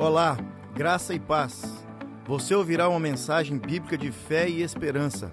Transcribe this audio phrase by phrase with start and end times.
[0.00, 0.34] Olá,
[0.74, 1.62] graça e paz.
[2.24, 5.30] Você ouvirá uma mensagem bíblica de fé e esperança.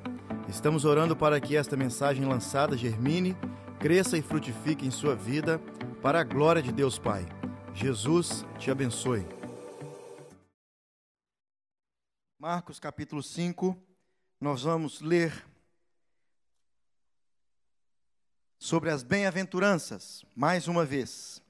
[0.50, 3.34] Estamos orando para que esta mensagem lançada germine,
[3.80, 5.58] cresça e frutifique em sua vida,
[6.02, 7.26] para a glória de Deus Pai.
[7.74, 9.26] Jesus te abençoe.
[12.38, 13.74] Marcos capítulo 5,
[14.42, 15.48] nós vamos ler
[18.60, 21.42] sobre as bem-aventuranças, mais uma vez.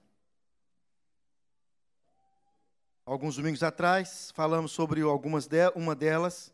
[3.07, 6.53] Alguns domingos atrás falamos sobre algumas de, uma delas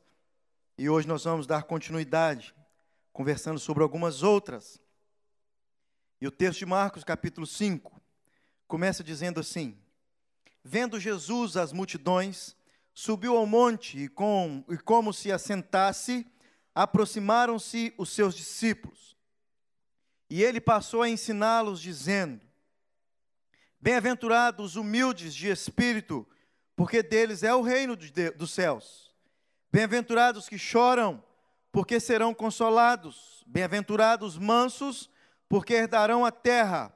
[0.78, 2.54] e hoje nós vamos dar continuidade,
[3.12, 4.80] conversando sobre algumas outras.
[6.22, 8.00] E o texto de Marcos, capítulo 5,
[8.68, 9.76] começa dizendo assim:
[10.64, 12.56] Vendo Jesus as multidões,
[12.94, 16.24] subiu ao monte e, com, e como se assentasse,
[16.76, 19.18] aproximaram-se os seus discípulos.
[20.30, 22.46] E ele passou a ensiná-los, dizendo:
[23.82, 26.28] Bem-aventurados os humildes de espírito,
[26.76, 29.14] porque deles é o reino dos céus.
[29.72, 31.24] Bem-aventurados que choram,
[31.72, 33.44] porque serão consolados.
[33.48, 35.10] Bem-aventurados mansos,
[35.50, 36.96] porque herdarão a terra.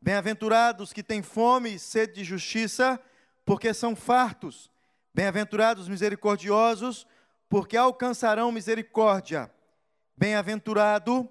[0.00, 3.00] Bem-aventurados que têm fome e sede de justiça,
[3.44, 4.70] porque são fartos.
[5.14, 7.06] Bem-aventurados misericordiosos,
[7.48, 9.50] porque alcançarão misericórdia.
[10.16, 11.28] Bem-aventurado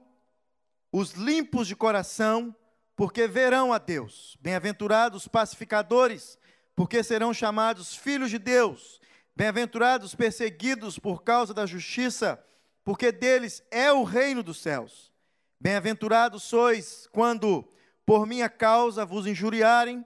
[0.91, 2.55] os limpos de coração,
[2.95, 4.35] porque verão a Deus.
[4.41, 6.39] Bem-aventurados pacificadores,
[6.77, 9.01] porque serão chamados filhos de Deus.
[9.35, 12.39] Bem-aventurados perseguidos por causa da justiça,
[12.83, 15.11] porque deles é o reino dos céus.
[15.59, 17.67] Bem-aventurados sois quando
[18.05, 20.05] por minha causa vos injuriarem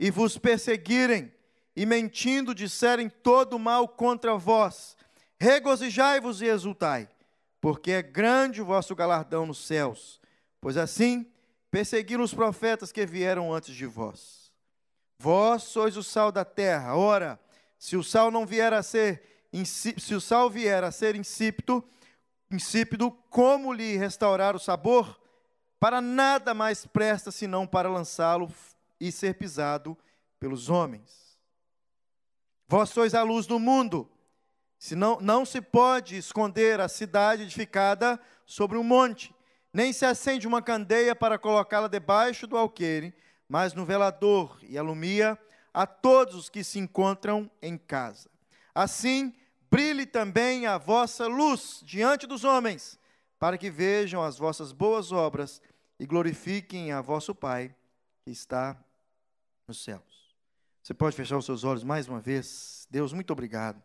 [0.00, 1.30] e vos perseguirem,
[1.76, 4.96] e mentindo disserem todo mal contra vós.
[5.38, 7.10] Regozijai-vos e exultai,
[7.60, 10.18] porque é grande o vosso galardão nos céus,
[10.62, 11.30] pois assim
[11.70, 14.35] perseguiram os profetas que vieram antes de vós.
[15.18, 16.96] Vós sois o sal da terra.
[16.96, 17.40] Ora,
[17.78, 19.22] se o sal não vier a ser
[19.64, 21.82] se o sal vier a ser insípido,
[22.50, 25.18] insípido, como lhe restaurar o sabor?
[25.80, 28.52] Para nada mais presta senão para lançá-lo
[29.00, 29.96] e ser pisado
[30.38, 31.38] pelos homens.
[32.68, 34.10] Vós sois a luz do mundo.
[34.78, 39.34] Se não, não se pode esconder a cidade edificada sobre um monte,
[39.72, 43.14] nem se acende uma candeia para colocá-la debaixo do alqueire,
[43.48, 45.38] mas no velador e alumia
[45.72, 48.30] a todos os que se encontram em casa.
[48.74, 49.34] Assim,
[49.70, 52.98] brilhe também a vossa luz diante dos homens,
[53.38, 55.60] para que vejam as vossas boas obras
[55.98, 57.74] e glorifiquem a vosso Pai
[58.24, 58.76] que está
[59.68, 60.34] nos céus.
[60.82, 62.86] Você pode fechar os seus olhos mais uma vez?
[62.90, 63.82] Deus, muito obrigado,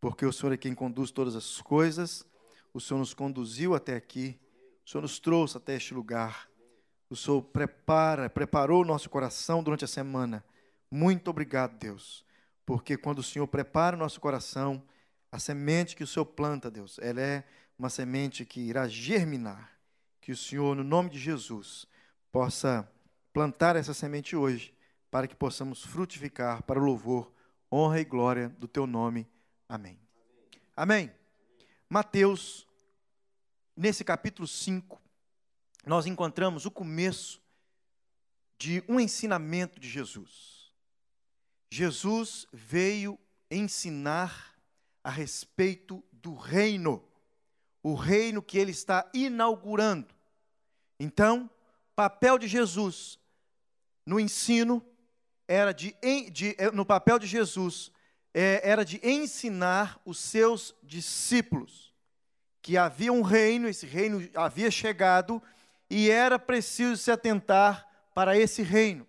[0.00, 2.26] porque o Senhor é quem conduz todas as coisas,
[2.74, 4.38] o Senhor nos conduziu até aqui,
[4.84, 6.48] o Senhor nos trouxe até este lugar.
[7.08, 10.44] O Senhor prepara, preparou o nosso coração durante a semana.
[10.90, 12.24] Muito obrigado, Deus.
[12.64, 14.82] Porque quando o Senhor prepara o nosso coração,
[15.30, 17.44] a semente que o Senhor planta, Deus, ela é
[17.78, 19.72] uma semente que irá germinar.
[20.20, 21.86] Que o Senhor, no nome de Jesus,
[22.32, 22.90] possa
[23.32, 24.74] plantar essa semente hoje,
[25.10, 27.32] para que possamos frutificar para o louvor,
[27.70, 29.28] honra e glória do teu nome.
[29.68, 29.98] Amém.
[30.76, 31.12] Amém.
[31.88, 32.66] Mateus,
[33.76, 35.00] nesse capítulo 5,
[35.86, 37.40] nós encontramos o começo
[38.58, 40.72] de um ensinamento de Jesus.
[41.70, 43.18] Jesus veio
[43.50, 44.56] ensinar
[45.04, 47.04] a respeito do reino,
[47.82, 50.12] o reino que ele está inaugurando.
[50.98, 51.48] Então,
[51.94, 53.18] papel de Jesus
[54.04, 54.84] no ensino
[55.46, 55.94] era de,
[56.32, 57.92] de eh, no papel de Jesus
[58.34, 61.94] é, era de ensinar os seus discípulos
[62.60, 65.40] que havia um reino, esse reino havia chegado
[65.88, 69.06] e era preciso se atentar para esse reino.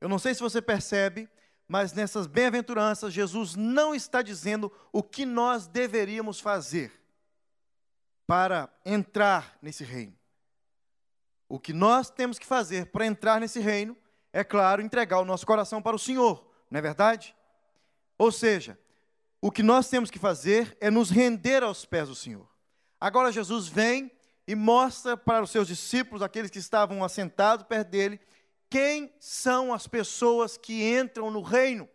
[0.00, 1.28] Eu não sei se você percebe,
[1.66, 6.92] mas nessas bem-aventuranças, Jesus não está dizendo o que nós deveríamos fazer
[8.26, 10.16] para entrar nesse reino.
[11.48, 13.96] O que nós temos que fazer para entrar nesse reino
[14.32, 17.36] é, claro, entregar o nosso coração para o Senhor, não é verdade?
[18.16, 18.78] Ou seja,
[19.40, 22.48] o que nós temos que fazer é nos render aos pés do Senhor.
[22.98, 24.10] Agora Jesus vem
[24.46, 28.20] e mostra para os seus discípulos, aqueles que estavam assentados perto dele,
[28.68, 31.88] quem são as pessoas que entram no reino.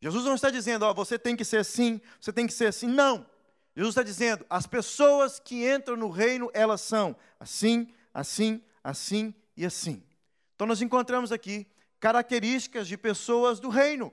[0.00, 2.86] Jesus não está dizendo, ó, você tem que ser assim, você tem que ser assim.
[2.86, 3.26] Não.
[3.74, 9.64] Jesus está dizendo, as pessoas que entram no reino, elas são assim, assim, assim e
[9.64, 10.02] assim.
[10.54, 11.66] Então nós encontramos aqui
[11.98, 14.12] características de pessoas do reino,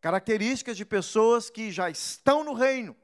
[0.00, 2.96] características de pessoas que já estão no reino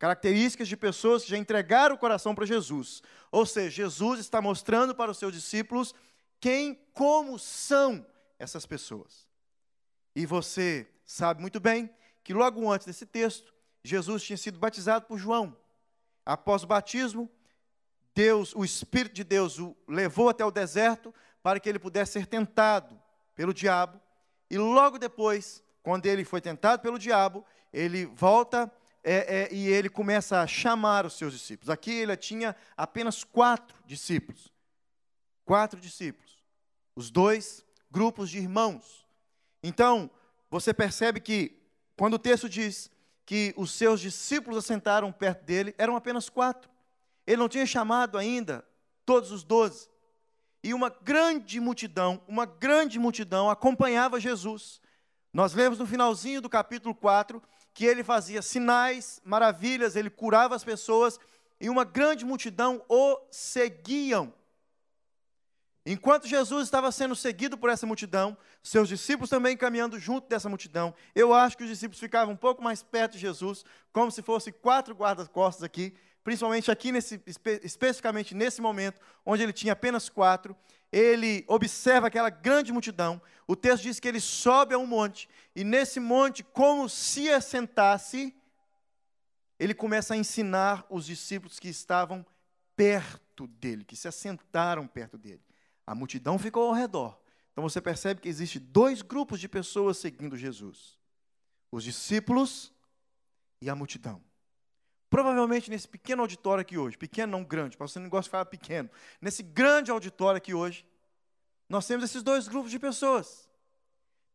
[0.00, 3.02] características de pessoas que já entregaram o coração para Jesus.
[3.30, 5.94] Ou seja, Jesus está mostrando para os seus discípulos
[6.40, 8.04] quem, como são
[8.38, 9.28] essas pessoas.
[10.16, 11.90] E você sabe muito bem
[12.24, 13.52] que logo antes desse texto,
[13.84, 15.54] Jesus tinha sido batizado por João.
[16.24, 17.30] Após o batismo,
[18.14, 22.26] Deus, o Espírito de Deus o levou até o deserto para que ele pudesse ser
[22.26, 22.98] tentado
[23.34, 24.00] pelo diabo.
[24.50, 29.88] E logo depois, quando ele foi tentado pelo diabo, ele volta é, é, e ele
[29.88, 31.70] começa a chamar os seus discípulos.
[31.70, 34.52] Aqui ele tinha apenas quatro discípulos.
[35.44, 36.42] Quatro discípulos.
[36.94, 39.06] Os dois grupos de irmãos.
[39.62, 40.10] Então,
[40.50, 41.56] você percebe que,
[41.96, 42.90] quando o texto diz
[43.24, 46.70] que os seus discípulos assentaram perto dele, eram apenas quatro.
[47.26, 48.64] Ele não tinha chamado ainda
[49.06, 49.88] todos os doze.
[50.62, 54.80] E uma grande multidão, uma grande multidão acompanhava Jesus.
[55.32, 57.42] Nós lemos no finalzinho do capítulo 4
[57.72, 61.18] que ele fazia sinais, maravilhas, ele curava as pessoas
[61.60, 64.32] e uma grande multidão o seguiam.
[65.84, 70.94] Enquanto Jesus estava sendo seguido por essa multidão, seus discípulos também caminhando junto dessa multidão,
[71.14, 74.52] eu acho que os discípulos ficavam um pouco mais perto de Jesus, como se fossem
[74.52, 77.20] quatro guarda-costas aqui, principalmente aqui, nesse,
[77.62, 80.54] especificamente nesse momento, onde ele tinha apenas quatro.
[80.92, 83.20] Ele observa aquela grande multidão.
[83.46, 88.34] O texto diz que ele sobe a um monte, e nesse monte, como se assentasse,
[89.58, 92.24] ele começa a ensinar os discípulos que estavam
[92.74, 95.42] perto dele, que se assentaram perto dele.
[95.86, 97.20] A multidão ficou ao redor.
[97.52, 100.98] Então você percebe que existe dois grupos de pessoas seguindo Jesus:
[101.70, 102.72] os discípulos
[103.60, 104.22] e a multidão.
[105.10, 108.44] Provavelmente nesse pequeno auditório aqui hoje, pequeno não grande, para você não gosta de falar
[108.44, 108.88] pequeno,
[109.20, 110.86] nesse grande auditório aqui hoje,
[111.68, 113.50] nós temos esses dois grupos de pessoas.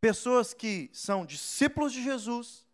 [0.02, 2.68] Pessoas que são discípulos de Jesus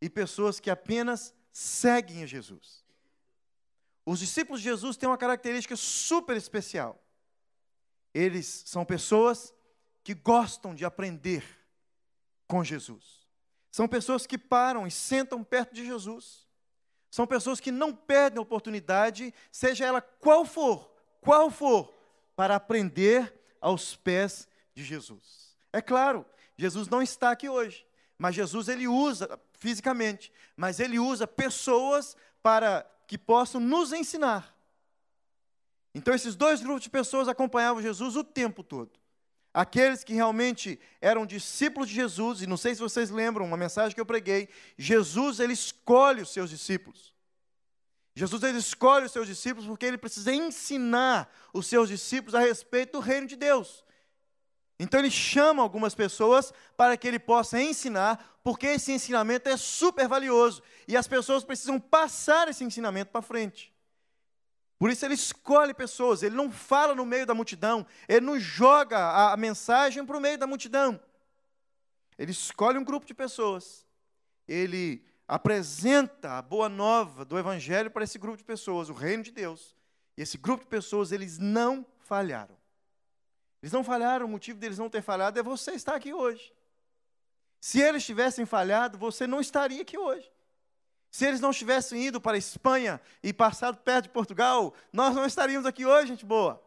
[0.00, 2.82] e pessoas que apenas seguem a Jesus.
[4.06, 6.98] Os discípulos de Jesus têm uma característica super especial.
[8.14, 9.54] Eles são pessoas
[10.02, 11.44] que gostam de aprender
[12.48, 13.28] com Jesus.
[13.70, 16.49] São pessoas que param e sentam perto de Jesus.
[17.10, 21.92] São pessoas que não perdem a oportunidade, seja ela qual for, qual for,
[22.36, 25.56] para aprender aos pés de Jesus.
[25.72, 26.24] É claro,
[26.56, 27.86] Jesus não está aqui hoje,
[28.16, 34.56] mas Jesus ele usa fisicamente, mas ele usa pessoas para que possam nos ensinar.
[35.92, 38.99] Então, esses dois grupos de pessoas acompanhavam Jesus o tempo todo.
[39.52, 43.94] Aqueles que realmente eram discípulos de Jesus, e não sei se vocês lembram uma mensagem
[43.94, 44.48] que eu preguei,
[44.78, 47.12] Jesus ele escolhe os seus discípulos.
[48.14, 52.92] Jesus ele escolhe os seus discípulos porque ele precisa ensinar os seus discípulos a respeito
[52.92, 53.84] do reino de Deus.
[54.78, 60.08] Então ele chama algumas pessoas para que ele possa ensinar, porque esse ensinamento é super
[60.08, 63.72] valioso e as pessoas precisam passar esse ensinamento para frente.
[64.80, 69.30] Por isso ele escolhe pessoas, ele não fala no meio da multidão, ele não joga
[69.30, 70.98] a mensagem para o meio da multidão.
[72.16, 73.86] Ele escolhe um grupo de pessoas,
[74.48, 79.30] ele apresenta a boa nova do evangelho para esse grupo de pessoas, o reino de
[79.30, 79.76] Deus.
[80.16, 82.56] E esse grupo de pessoas, eles não falharam.
[83.62, 86.54] Eles não falharam, o motivo deles não ter falhado é você estar aqui hoje.
[87.60, 90.32] Se eles tivessem falhado, você não estaria aqui hoje.
[91.10, 95.26] Se eles não tivessem ido para a Espanha e passado perto de Portugal, nós não
[95.26, 96.62] estaríamos aqui hoje, gente boa.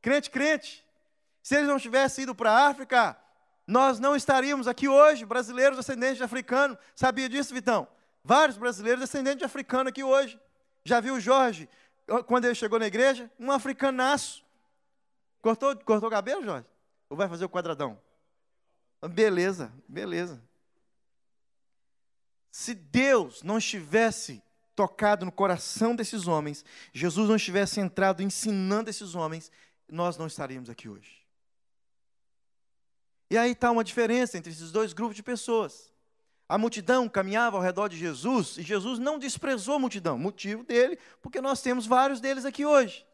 [0.00, 0.84] Crente, crente.
[1.42, 3.16] Se eles não tivessem ido para a África,
[3.66, 6.78] nós não estaríamos aqui hoje, brasileiros descendentes de africano.
[6.94, 7.86] Sabia disso, Vitão?
[8.24, 10.40] Vários brasileiros descendentes de africano aqui hoje.
[10.84, 11.68] Já viu o Jorge,
[12.26, 13.30] quando ele chegou na igreja?
[13.38, 14.44] Um africanaço.
[15.40, 16.66] Cortou, cortou o cabelo, Jorge?
[17.10, 18.00] Ou vai fazer o quadradão?
[19.10, 20.40] Beleza, beleza.
[22.52, 24.42] Se Deus não estivesse
[24.76, 29.50] tocado no coração desses homens, Jesus não estivesse entrado ensinando esses homens,
[29.88, 31.22] nós não estaríamos aqui hoje.
[33.30, 35.90] E aí está uma diferença entre esses dois grupos de pessoas.
[36.46, 40.98] A multidão caminhava ao redor de Jesus e Jesus não desprezou a multidão, motivo dele,
[41.22, 43.06] porque nós temos vários deles aqui hoje.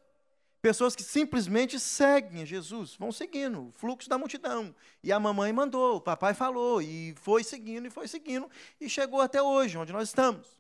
[0.61, 4.75] Pessoas que simplesmente seguem Jesus, vão seguindo o fluxo da multidão.
[5.03, 8.51] E a mamãe mandou, o papai falou, e foi seguindo, e foi seguindo,
[8.81, 10.59] e chegou até hoje, onde nós estamos.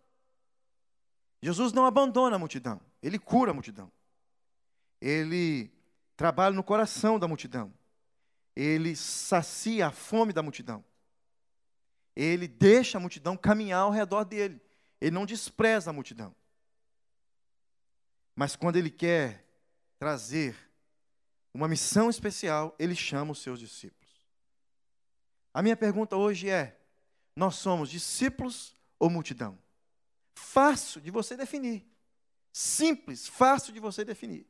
[1.42, 3.90] Jesus não abandona a multidão, ele cura a multidão.
[5.00, 5.70] Ele
[6.16, 7.72] trabalha no coração da multidão.
[8.54, 10.84] Ele sacia a fome da multidão.
[12.14, 14.60] Ele deixa a multidão caminhar ao redor dele.
[15.00, 16.34] Ele não despreza a multidão.
[18.34, 19.44] Mas quando ele quer
[19.98, 20.56] trazer
[21.52, 23.98] uma missão especial, ele chama os seus discípulos.
[25.52, 26.78] A minha pergunta hoje é:
[27.34, 29.58] nós somos discípulos ou multidão?
[30.34, 31.86] Fácil de você definir.
[32.52, 34.46] Simples, fácil de você definir.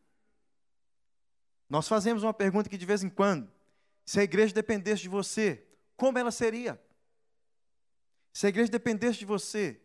[1.68, 3.50] Nós fazemos uma pergunta que de vez em quando,
[4.04, 6.80] se a igreja dependesse de você, como ela seria.
[8.32, 9.80] Se a igreja dependesse de você,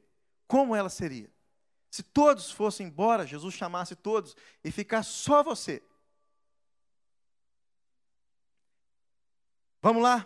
[0.48, 1.29] como ela seria?
[1.93, 5.79] Se todos fossem embora, Jesus chamasse todos e ficasse só você.
[9.79, 10.25] Vamos lá?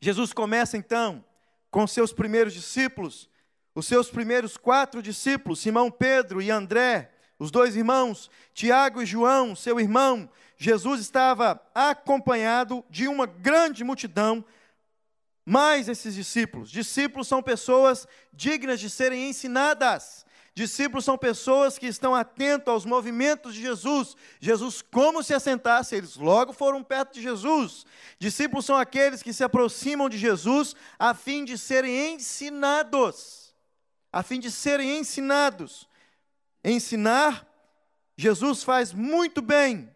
[0.00, 1.24] Jesus começa então
[1.70, 3.30] com seus primeiros discípulos,
[3.72, 9.54] os seus primeiros quatro discípulos, Simão Pedro e André, os dois irmãos, Tiago e João,
[9.54, 10.28] seu irmão.
[10.56, 14.44] Jesus estava acompanhado de uma grande multidão,
[15.46, 16.70] mais esses discípulos.
[16.70, 20.26] Discípulos são pessoas dignas de serem ensinadas.
[20.52, 24.16] Discípulos são pessoas que estão atentos aos movimentos de Jesus.
[24.40, 27.86] Jesus, como se assentasse, eles logo foram perto de Jesus.
[28.18, 33.54] Discípulos são aqueles que se aproximam de Jesus a fim de serem ensinados.
[34.10, 35.86] A fim de serem ensinados.
[36.64, 37.46] Ensinar,
[38.16, 39.94] Jesus faz muito bem.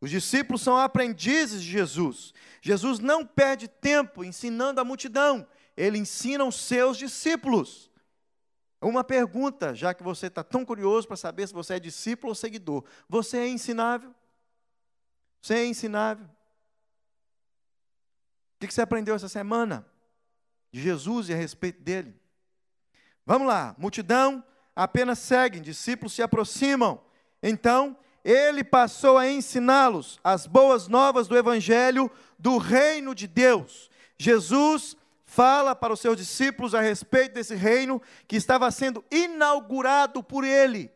[0.00, 2.32] Os discípulos são aprendizes de Jesus.
[2.62, 7.90] Jesus não perde tempo ensinando a multidão, ele ensina os seus discípulos.
[8.80, 12.34] Uma pergunta, já que você está tão curioso para saber se você é discípulo ou
[12.34, 14.14] seguidor: você é ensinável?
[15.42, 16.26] Você é ensinável?
[18.56, 19.86] O que você aprendeu essa semana
[20.72, 22.14] de Jesus e a respeito dele?
[23.26, 24.42] Vamos lá, multidão
[24.74, 27.02] apenas seguem, discípulos se aproximam.
[27.42, 33.90] Então, ele passou a ensiná-los as boas novas do evangelho do reino de Deus.
[34.18, 40.44] Jesus fala para os seus discípulos a respeito desse reino que estava sendo inaugurado por
[40.44, 40.90] ele.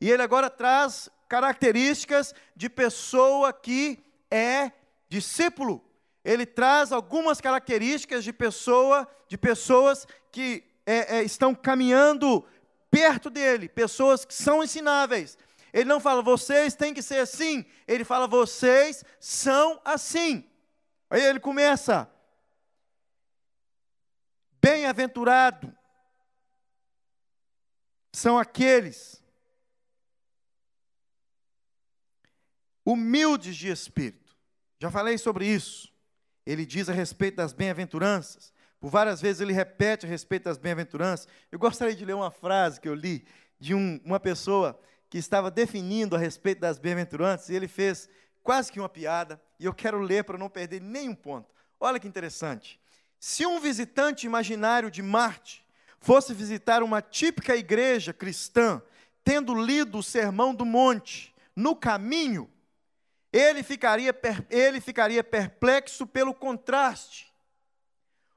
[0.00, 3.98] E ele agora traz características de pessoa que
[4.30, 4.72] é
[5.08, 5.84] discípulo.
[6.24, 12.44] Ele traz algumas características de pessoa, de pessoas que é, é, estão caminhando
[12.90, 15.36] perto dele, pessoas que são ensináveis.
[15.72, 17.64] Ele não fala, vocês têm que ser assim.
[17.86, 20.48] Ele fala, vocês são assim.
[21.08, 22.08] Aí ele começa,
[24.62, 25.74] Bem-aventurado
[28.12, 29.22] são aqueles
[32.84, 34.36] humildes de espírito.
[34.78, 35.90] Já falei sobre isso.
[36.44, 38.52] Ele diz a respeito das bem-aventuranças.
[38.78, 41.26] Por várias vezes ele repete a respeito das bem-aventuranças.
[41.50, 43.26] Eu gostaria de ler uma frase que eu li
[43.58, 44.78] de um, uma pessoa
[45.10, 48.08] que estava definindo a respeito das bem-aventuranças e ele fez
[48.44, 49.42] quase que uma piada.
[49.58, 51.52] E eu quero ler para não perder nenhum ponto.
[51.80, 52.80] Olha que interessante.
[53.18, 55.66] Se um visitante imaginário de Marte
[55.98, 58.80] fosse visitar uma típica igreja cristã,
[59.24, 62.48] tendo lido o Sermão do Monte no caminho,
[63.32, 64.14] ele ficaria,
[64.48, 67.30] ele ficaria perplexo pelo contraste.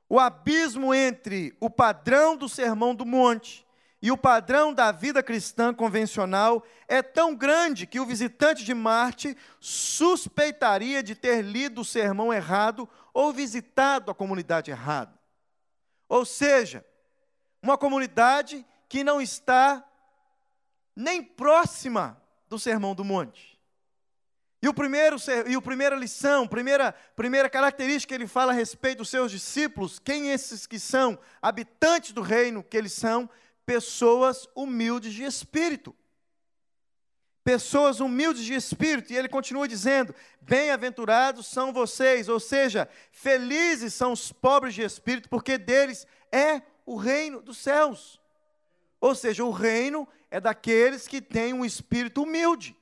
[0.09, 3.65] O abismo entre o padrão do Sermão do Monte
[4.03, 9.37] e o padrão da vida cristã convencional é tão grande que o visitante de Marte
[9.61, 15.17] suspeitaria de ter lido o sermão errado ou visitado a comunidade errada.
[16.09, 16.85] Ou seja,
[17.61, 19.81] uma comunidade que não está
[20.93, 23.57] nem próxima do Sermão do Monte.
[24.61, 25.15] E o primeiro
[25.47, 29.97] e a primeira lição, primeira primeira característica que ele fala a respeito dos seus discípulos,
[29.97, 33.29] quem esses que são habitantes do reino que eles são,
[33.65, 35.95] pessoas humildes de espírito.
[37.43, 44.13] Pessoas humildes de espírito, e ele continua dizendo: Bem-aventurados são vocês, ou seja, felizes são
[44.13, 48.21] os pobres de espírito, porque deles é o reino dos céus.
[49.01, 52.77] Ou seja, o reino é daqueles que têm um espírito humilde.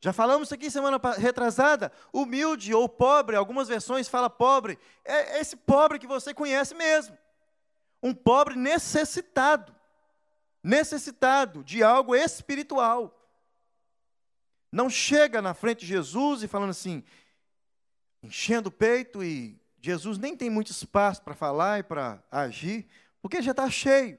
[0.00, 5.98] Já falamos aqui semana retrasada, humilde ou pobre, algumas versões fala pobre, é esse pobre
[5.98, 7.18] que você conhece mesmo.
[8.00, 9.74] Um pobre necessitado
[10.68, 13.14] necessitado de algo espiritual.
[14.70, 17.02] Não chega na frente de Jesus e falando assim,
[18.22, 22.86] enchendo o peito e Jesus nem tem muito espaço para falar e para agir,
[23.22, 24.18] porque já está cheio.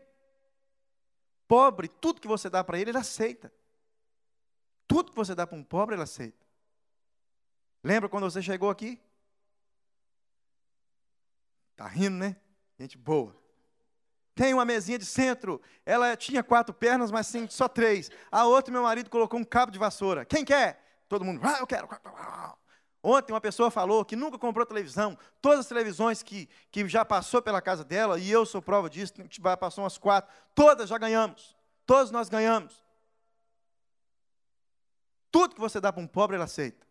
[1.47, 3.53] Pobre, tudo que você dá para ele, ele aceita.
[4.87, 6.47] Tudo que você dá para um pobre, ele aceita.
[7.83, 8.99] Lembra quando você chegou aqui?
[11.75, 12.35] Tá rindo, né?
[12.79, 13.39] Gente boa.
[14.39, 18.09] Tem uma mesinha de centro, ela tinha quatro pernas, mas sim só três.
[18.31, 20.23] A outra, meu marido colocou um cabo de vassoura.
[20.23, 20.81] Quem quer?
[21.09, 21.89] Todo mundo, ah, eu quero.
[23.03, 25.17] Ontem uma pessoa falou que nunca comprou televisão.
[25.41, 29.13] Todas as televisões que, que já passou pela casa dela, e eu sou prova disso,
[29.59, 31.53] passou umas quatro, todas já ganhamos.
[31.85, 32.81] Todos nós ganhamos.
[35.29, 36.87] Tudo que você dá para um pobre, ele aceita.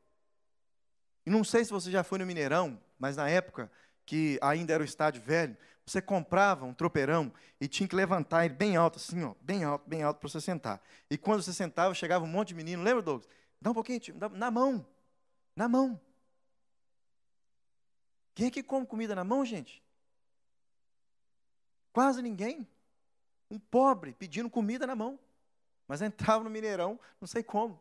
[1.25, 3.73] E não sei se você já foi no Mineirão, mas na época
[4.05, 5.57] que ainda era o estádio velho,
[5.89, 9.89] você comprava um tropeirão e tinha que levantar ele bem alto, assim, ó, bem alto,
[9.89, 10.81] bem alto para você sentar.
[11.11, 13.29] E quando você sentava, chegava um monte de menino, lembra, Douglas?
[13.61, 14.87] Dá um pouquinho, tio, na mão,
[15.57, 16.01] na mão.
[18.35, 19.83] Quem é que come comida na mão, gente?
[21.93, 22.69] Quase ninguém.
[23.51, 25.19] Um pobre pedindo comida na mão.
[25.89, 27.81] Mas entrava no Mineirão, não sei como.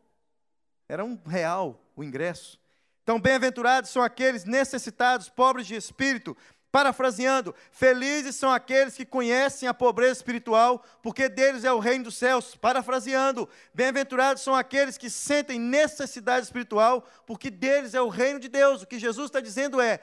[0.88, 2.58] Era um real o ingresso.
[3.02, 6.36] Então, bem-aventurados são aqueles necessitados, pobres de espírito.
[6.70, 12.16] Parafraseando, felizes são aqueles que conhecem a pobreza espiritual, porque deles é o reino dos
[12.16, 12.54] céus.
[12.56, 18.82] Parafraseando, bem-aventurados são aqueles que sentem necessidade espiritual, porque deles é o reino de Deus.
[18.82, 20.00] O que Jesus está dizendo é: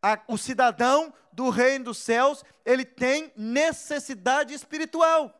[0.00, 5.36] a, o cidadão do reino dos céus, ele tem necessidade espiritual.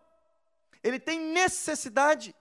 [0.83, 2.35] Ele tem necessidade.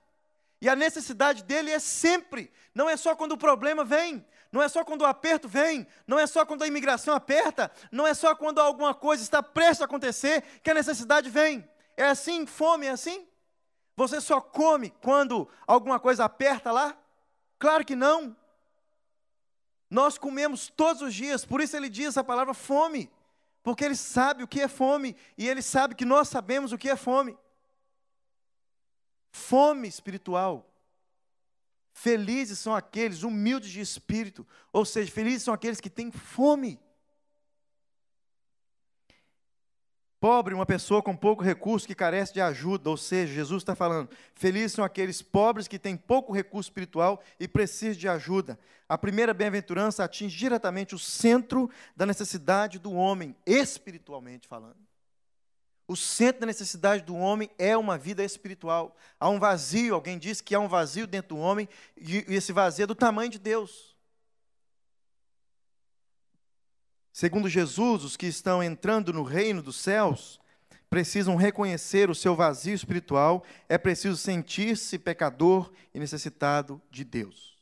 [0.59, 4.69] E a necessidade dele é sempre, não é só quando o problema vem, não é
[4.69, 8.33] só quando o aperto vem, não é só quando a imigração aperta, não é só
[8.33, 11.67] quando alguma coisa está prestes a acontecer que a necessidade vem.
[11.97, 13.27] É assim, fome é assim?
[13.97, 16.97] Você só come quando alguma coisa aperta lá?
[17.59, 18.33] Claro que não.
[19.89, 23.11] Nós comemos todos os dias, por isso ele diz a palavra fome,
[23.61, 26.89] porque ele sabe o que é fome e ele sabe que nós sabemos o que
[26.89, 27.37] é fome.
[29.33, 30.65] Fome espiritual.
[31.97, 36.77] Felizes são aqueles humildes de espírito, ou seja, felizes são aqueles que têm fome.
[40.19, 44.09] Pobre, uma pessoa com pouco recurso que carece de ajuda, ou seja, Jesus está falando,
[44.33, 48.59] felizes são aqueles pobres que têm pouco recurso espiritual e precisam de ajuda.
[48.89, 54.85] A primeira bem-aventurança atinge diretamente o centro da necessidade do homem, espiritualmente falando.
[55.87, 58.95] O centro da necessidade do homem é uma vida espiritual.
[59.19, 62.83] Há um vazio, alguém diz que há um vazio dentro do homem, e esse vazio
[62.83, 63.95] é do tamanho de Deus.
[67.13, 70.39] Segundo Jesus, os que estão entrando no reino dos céus
[70.89, 77.57] precisam reconhecer o seu vazio espiritual, é preciso sentir-se pecador e necessitado de Deus.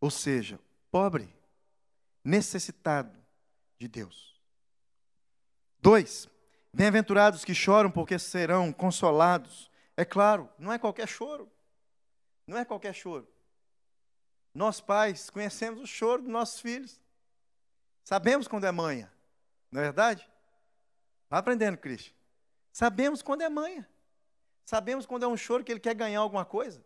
[0.00, 0.60] Ou seja,
[0.90, 1.34] pobre,
[2.22, 3.18] necessitado
[3.78, 4.38] de Deus.
[5.80, 6.28] Dois,
[6.74, 9.70] Bem-aventurados que choram, porque serão consolados.
[9.96, 11.48] É claro, não é qualquer choro.
[12.48, 13.28] Não é qualquer choro.
[14.52, 17.00] Nós pais conhecemos o choro dos nossos filhos.
[18.02, 19.12] Sabemos quando é manha.
[19.70, 20.28] Não é verdade?
[21.30, 22.12] Vai aprendendo, Cristo.
[22.72, 23.88] Sabemos quando é manha.
[24.64, 26.84] Sabemos quando é um choro que ele quer ganhar alguma coisa.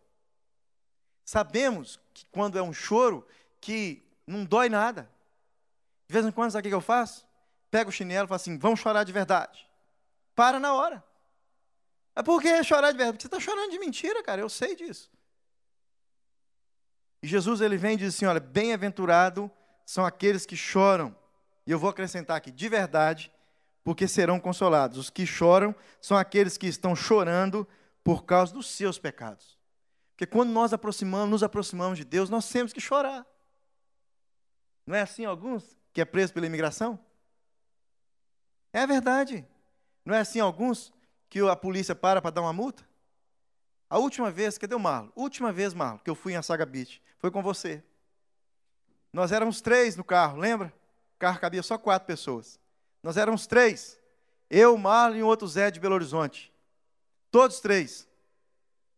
[1.25, 3.27] Sabemos que quando é um choro
[3.59, 5.09] que não dói nada.
[6.07, 7.27] De vez em quando, sabe o que eu faço?
[7.71, 9.68] Pego o chinelo e falo assim: vamos chorar de verdade
[10.39, 11.03] para na hora.
[12.15, 13.17] É porque chorar de verdade?
[13.17, 15.11] Porque você está chorando de mentira, cara, eu sei disso.
[17.21, 19.51] E Jesus ele vem e diz assim: olha, bem-aventurado
[19.85, 21.13] são aqueles que choram.
[21.67, 23.29] E eu vou acrescentar aqui, de verdade,
[23.83, 24.97] porque serão consolados.
[24.97, 27.67] Os que choram são aqueles que estão chorando
[28.01, 29.59] por causa dos seus pecados.
[30.11, 33.27] Porque quando nós aproximamos, nos aproximamos de Deus, nós temos que chorar.
[34.87, 36.97] Não é assim alguns que é preso pela imigração?
[38.71, 39.45] É verdade.
[40.05, 40.93] Não é assim alguns
[41.29, 42.87] que a polícia para para dar uma multa?
[43.89, 45.09] A última vez, cadê o Marlon?
[45.15, 47.83] Última vez, Marlon, que eu fui em Saga Beach, foi com você.
[49.11, 50.73] Nós éramos três no carro, lembra?
[51.15, 52.59] O carro cabia só quatro pessoas.
[53.01, 53.99] Nós éramos três.
[54.49, 56.53] Eu, Marlon e o outro Zé de Belo Horizonte.
[57.31, 58.07] Todos três.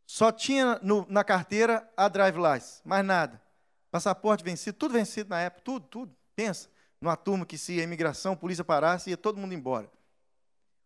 [0.06, 3.42] Só tinha no, na carteira a drive license, mais nada.
[3.90, 6.16] Passaporte vencido, tudo vencido na época, tudo, tudo.
[6.36, 9.90] Pensa, numa turma que se a imigração, a polícia parasse, ia todo mundo embora.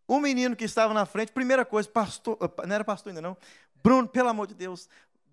[0.06, 3.36] O menino que estava na frente, primeira coisa, pastor, não era pastor ainda não.
[3.82, 4.88] Bruno, pelo amor de Deus,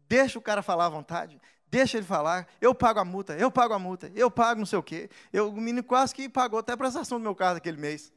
[0.08, 2.48] deixa o cara falar à vontade, deixa ele falar.
[2.60, 5.10] Eu pago a multa, eu pago a multa, eu pago não sei o quê.
[5.32, 8.12] Eu, o menino quase que pagou até a prestação do meu carro aquele mês.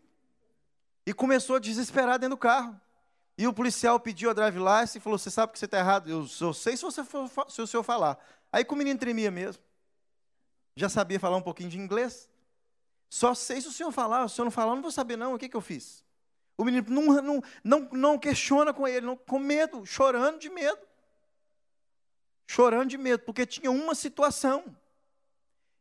[1.06, 2.78] E começou a desesperar dentro do carro.
[3.38, 6.08] E o policial pediu a drive license e falou: Você sabe que você está errado?
[6.08, 8.18] Eu, eu sei se, você for, se o senhor falar.
[8.50, 9.62] Aí que o menino tremia mesmo.
[10.74, 12.28] Já sabia falar um pouquinho de inglês.
[13.08, 14.26] Só sei se o senhor falar.
[14.28, 15.34] Se o senhor não falar, eu não vou saber, não.
[15.34, 16.05] O que, que eu fiz?
[16.58, 20.78] O menino não, não, não, não questiona com ele, não, com medo, chorando de medo.
[22.46, 24.64] Chorando de medo, porque tinha uma situação.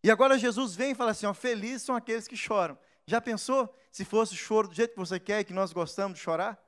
[0.03, 2.77] E agora Jesus vem e fala assim: ó, felizes são aqueles que choram.
[3.07, 6.23] Já pensou se fosse choro do jeito que você quer e que nós gostamos de
[6.23, 6.59] chorar?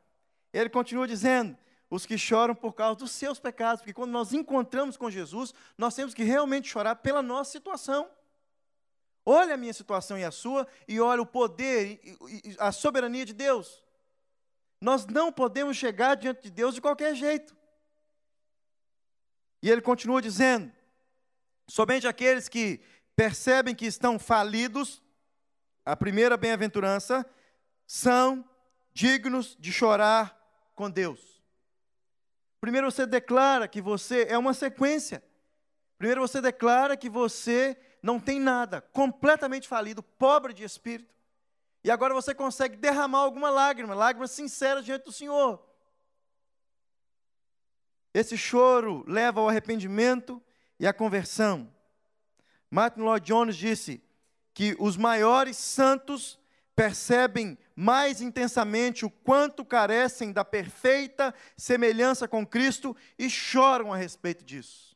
[0.54, 1.58] Ele continua dizendo:
[1.90, 5.96] os que choram por causa dos seus pecados, porque quando nós encontramos com Jesus, nós
[5.96, 8.10] temos que realmente chorar pela nossa situação.
[9.26, 13.34] Olha a minha situação e a sua, e olha o poder e a soberania de
[13.34, 13.84] Deus.
[14.80, 17.56] Nós não podemos chegar diante de Deus de qualquer jeito.
[19.62, 20.72] E ele continua dizendo:
[21.68, 22.80] somente aqueles que
[23.16, 25.02] percebem que estão falidos,
[25.84, 27.26] a primeira bem-aventurança,
[27.86, 28.48] são
[28.94, 30.38] dignos de chorar
[30.76, 31.42] com Deus.
[32.62, 35.24] Primeiro você declara que você é uma sequência.
[35.98, 41.17] Primeiro você declara que você não tem nada, completamente falido, pobre de espírito.
[41.84, 45.64] E agora você consegue derramar alguma lágrima, lágrima sincera diante do Senhor.
[48.14, 50.42] Esse choro leva ao arrependimento
[50.80, 51.72] e à conversão.
[52.70, 54.04] Martin Lloyd Jones disse
[54.54, 56.40] que os maiores santos
[56.76, 64.44] percebem mais intensamente o quanto carecem da perfeita semelhança com Cristo e choram a respeito
[64.44, 64.96] disso.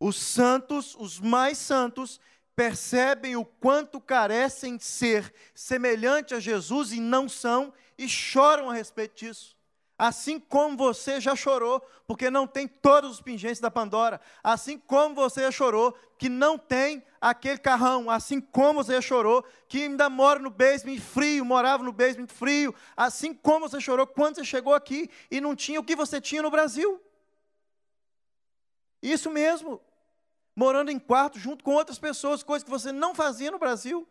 [0.00, 2.20] Os santos, os mais santos,
[2.54, 8.74] percebem o quanto carecem de ser semelhante a Jesus e não são, e choram a
[8.74, 9.56] respeito disso.
[9.98, 14.20] Assim como você já chorou, porque não tem todos os pingentes da Pandora.
[14.42, 18.10] Assim como você já chorou, que não tem aquele carrão.
[18.10, 22.74] Assim como você já chorou, que ainda mora no basement frio, morava no basement frio.
[22.96, 26.42] Assim como você chorou quando você chegou aqui e não tinha o que você tinha
[26.42, 27.00] no Brasil.
[29.00, 29.80] Isso mesmo.
[30.54, 34.06] Morando em quarto junto com outras pessoas, coisas que você não fazia no Brasil.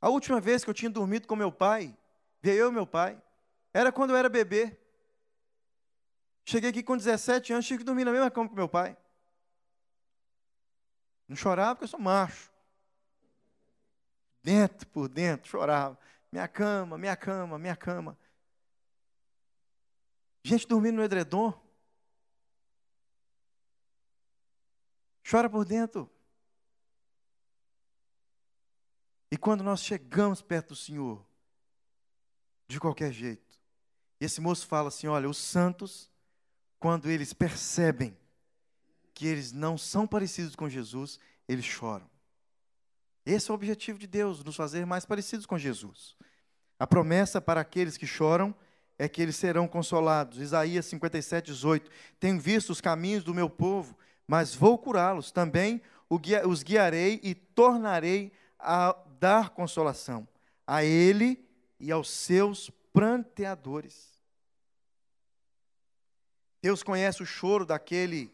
[0.00, 1.94] A última vez que eu tinha dormido com meu pai,
[2.42, 3.20] Veio eu e meu pai.
[3.72, 4.76] Era quando eu era bebê.
[6.44, 8.96] Cheguei aqui com 17 anos, tive que dormir na mesma cama com meu pai.
[11.28, 12.50] Não chorava porque eu sou macho.
[14.42, 15.98] Dentro por dentro, chorava.
[16.32, 18.18] Minha cama, minha cama, minha cama.
[20.42, 21.59] Gente dormindo no edredom.
[25.30, 26.10] Chora por dentro.
[29.30, 31.24] E quando nós chegamos perto do Senhor,
[32.66, 33.60] de qualquer jeito.
[34.20, 36.10] Esse moço fala assim: olha, os santos,
[36.78, 38.16] quando eles percebem
[39.12, 42.08] que eles não são parecidos com Jesus, eles choram.
[43.26, 46.16] Esse é o objetivo de Deus, nos fazer mais parecidos com Jesus.
[46.78, 48.54] A promessa para aqueles que choram
[48.98, 50.38] é que eles serão consolados.
[50.38, 51.90] Isaías 57, 18.
[52.18, 53.96] Tenho visto os caminhos do meu povo,
[54.30, 55.32] mas vou curá-los.
[55.32, 60.26] Também os guiarei e tornarei a dar consolação.
[60.64, 61.44] A ele
[61.80, 64.22] e aos seus pranteadores.
[66.62, 68.32] Deus conhece o choro daquele,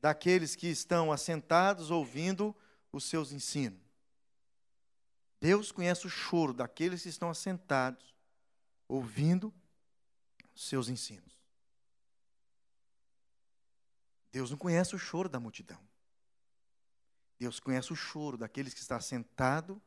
[0.00, 2.56] daqueles que estão assentados ouvindo
[2.90, 3.84] os seus ensinos.
[5.38, 8.14] Deus conhece o choro daqueles que estão assentados
[8.88, 9.52] ouvindo
[10.54, 11.35] os seus ensinos.
[14.32, 15.80] Deus não conhece o choro da multidão.
[17.38, 19.80] Deus conhece o choro daqueles que está sentado,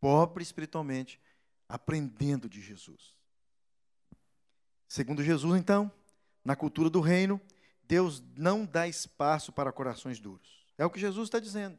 [0.00, 1.20] pobre espiritualmente,
[1.68, 3.14] aprendendo de Jesus.
[4.88, 5.90] Segundo Jesus, então,
[6.44, 7.40] na cultura do reino,
[7.84, 10.66] Deus não dá espaço para corações duros.
[10.76, 11.78] É o que Jesus está dizendo.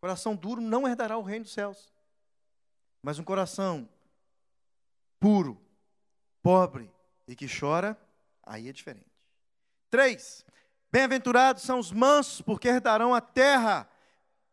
[0.00, 1.92] Coração duro não herdará o reino dos céus.
[3.02, 3.88] Mas um coração
[5.18, 5.60] puro,
[6.42, 6.90] pobre
[7.26, 7.98] e que chora,
[8.42, 9.10] aí é diferente.
[9.90, 10.44] Três,
[10.90, 13.88] bem-aventurados são os mansos, porque herdarão a terra.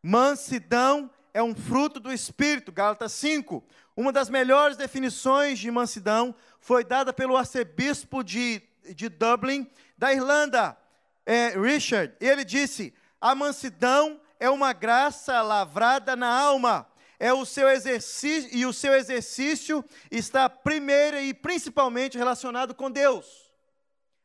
[0.01, 3.63] Mansidão é um fruto do Espírito, Gálatas 5.
[3.95, 8.61] Uma das melhores definições de mansidão foi dada pelo arcebispo de,
[8.95, 10.77] de Dublin, da Irlanda,
[11.25, 12.13] é, Richard.
[12.19, 16.87] Ele disse: a mansidão é uma graça lavrada na alma.
[17.19, 23.42] É o seu exercício e o seu exercício está primeiro e principalmente relacionado com Deus.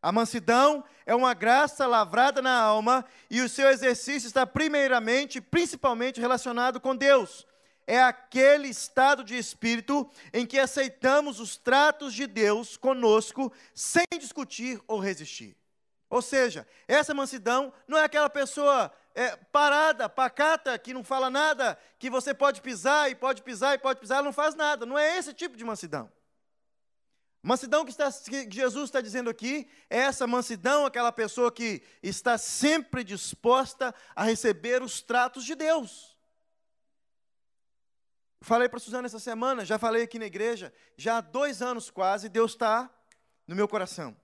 [0.00, 6.20] A mansidão é uma graça lavrada na alma e o seu exercício está primeiramente, principalmente
[6.20, 7.46] relacionado com Deus.
[7.86, 14.80] É aquele estado de espírito em que aceitamos os tratos de Deus conosco sem discutir
[14.86, 15.56] ou resistir.
[16.10, 21.78] Ou seja, essa mansidão não é aquela pessoa é, parada, pacata, que não fala nada,
[21.98, 24.86] que você pode pisar e pode pisar e pode pisar, ela não faz nada.
[24.86, 26.10] Não é esse tipo de mansidão.
[27.42, 32.36] Mansidão que, está, que, Jesus está dizendo aqui é essa mansidão, aquela pessoa que está
[32.36, 36.18] sempre disposta a receber os tratos de Deus.
[38.40, 42.28] Falei para Suzana essa semana, já falei aqui na igreja, já há dois anos quase,
[42.28, 42.90] Deus está
[43.46, 44.16] no meu coração.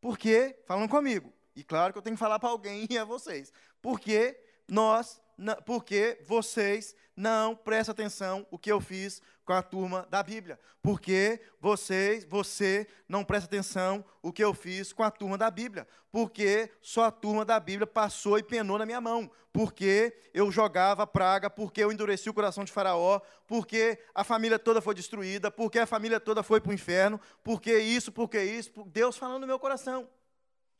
[0.00, 0.58] Por quê?
[0.66, 1.32] Falam comigo.
[1.56, 3.52] E claro que eu tenho que falar para alguém e a vocês.
[3.82, 5.20] Porque nós,
[5.66, 10.60] porque vocês não prestam atenção o que eu fiz com a turma da Bíblia.
[10.82, 15.88] Porque vocês, você não presta atenção o que eu fiz com a turma da Bíblia.
[16.12, 19.30] Porque só a turma da Bíblia passou e penou na minha mão.
[19.50, 24.82] Porque eu jogava praga, porque eu endureci o coração de Faraó, porque a família toda
[24.82, 28.70] foi destruída, porque a família toda foi para o inferno, porque isso, porque isso.
[28.88, 30.06] Deus falando no meu coração.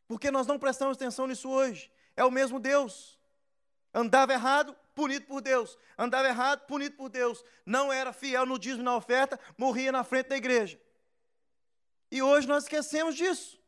[0.07, 1.91] Porque nós não prestamos atenção nisso hoje.
[2.15, 3.19] É o mesmo Deus.
[3.95, 5.79] Andava errado, punido por Deus.
[5.97, 7.45] Andava errado, punido por Deus.
[7.65, 10.81] Não era fiel no dízimo e na oferta, morria na frente da igreja.
[12.11, 13.61] E hoje nós esquecemos disso.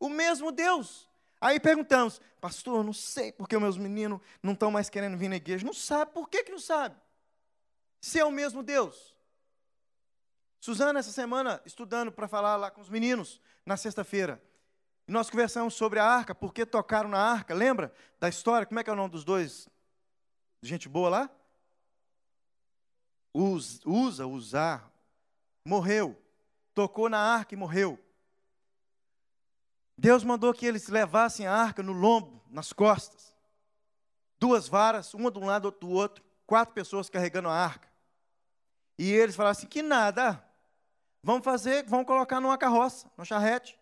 [0.00, 1.08] O mesmo Deus.
[1.40, 5.64] Aí perguntamos, pastor, não sei porque meus meninos não estão mais querendo vir na igreja.
[5.64, 6.96] Não sabe, por que, que não sabe?
[8.00, 9.16] Se é o mesmo Deus.
[10.58, 14.42] Suzana, essa semana, estudando para falar lá com os meninos, na sexta-feira,
[15.06, 18.66] nós conversamos sobre a arca, porque tocaram na arca, lembra da história?
[18.66, 19.68] Como é que é o nome dos dois?
[20.62, 21.30] Gente boa lá?
[23.32, 24.90] usa, usar,
[25.64, 26.20] morreu.
[26.74, 27.98] Tocou na arca e morreu.
[29.96, 33.36] Deus mandou que eles levassem a arca no lombo, nas costas.
[34.38, 36.24] Duas varas, uma de um lado, outra do outro.
[36.46, 37.88] Quatro pessoas carregando a arca.
[38.98, 40.42] E eles falaram assim: que nada.
[41.22, 43.78] Vamos fazer, vamos colocar numa carroça, numa charrete.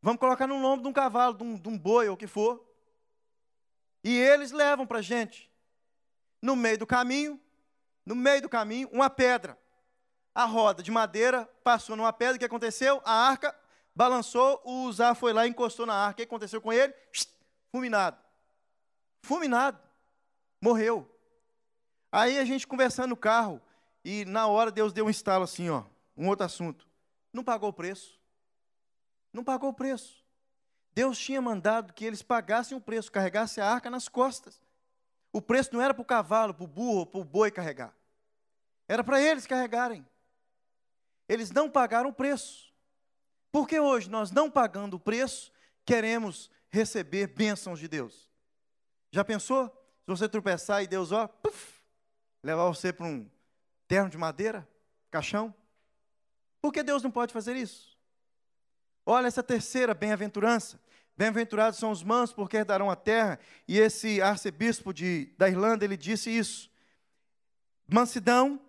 [0.00, 2.26] Vamos colocar no lombo de um cavalo, de um, de um boi ou o que
[2.26, 2.68] for.
[4.02, 5.51] E eles levam para a gente.
[6.42, 7.40] No meio do caminho,
[8.04, 9.56] no meio do caminho, uma pedra.
[10.34, 12.36] A roda de madeira passou numa pedra.
[12.36, 13.00] O que aconteceu?
[13.04, 13.54] A arca
[13.94, 16.14] balançou, o Uzá foi lá e encostou na arca.
[16.14, 16.92] O que aconteceu com ele?
[17.70, 18.18] Fulminado.
[19.22, 19.78] Fulminado.
[20.60, 21.08] Morreu.
[22.10, 23.60] Aí a gente conversando no carro,
[24.04, 25.84] e na hora Deus deu um estalo assim, ó,
[26.16, 26.86] um outro assunto.
[27.32, 28.18] Não pagou o preço.
[29.32, 30.22] Não pagou o preço.
[30.94, 34.61] Deus tinha mandado que eles pagassem o preço, carregassem a arca nas costas.
[35.32, 37.96] O preço não era para o cavalo, para o burro, para o boi carregar.
[38.86, 40.06] Era para eles carregarem.
[41.28, 42.72] Eles não pagaram o preço.
[43.50, 45.52] Porque hoje nós não pagando o preço,
[45.84, 48.28] queremos receber bênçãos de Deus.
[49.10, 49.68] Já pensou?
[49.68, 51.80] Se você tropeçar e Deus, ó, puff,
[52.42, 53.30] levar você para um
[53.86, 54.68] terno de madeira,
[55.10, 55.54] caixão?
[56.60, 57.96] Por que Deus não pode fazer isso?
[59.04, 60.80] Olha essa terceira bem-aventurança.
[61.16, 63.38] Bem-aventurados são os mansos, porque herdarão a terra.
[63.68, 66.70] E esse arcebispo de, da Irlanda, ele disse isso.
[67.86, 68.60] Mansidão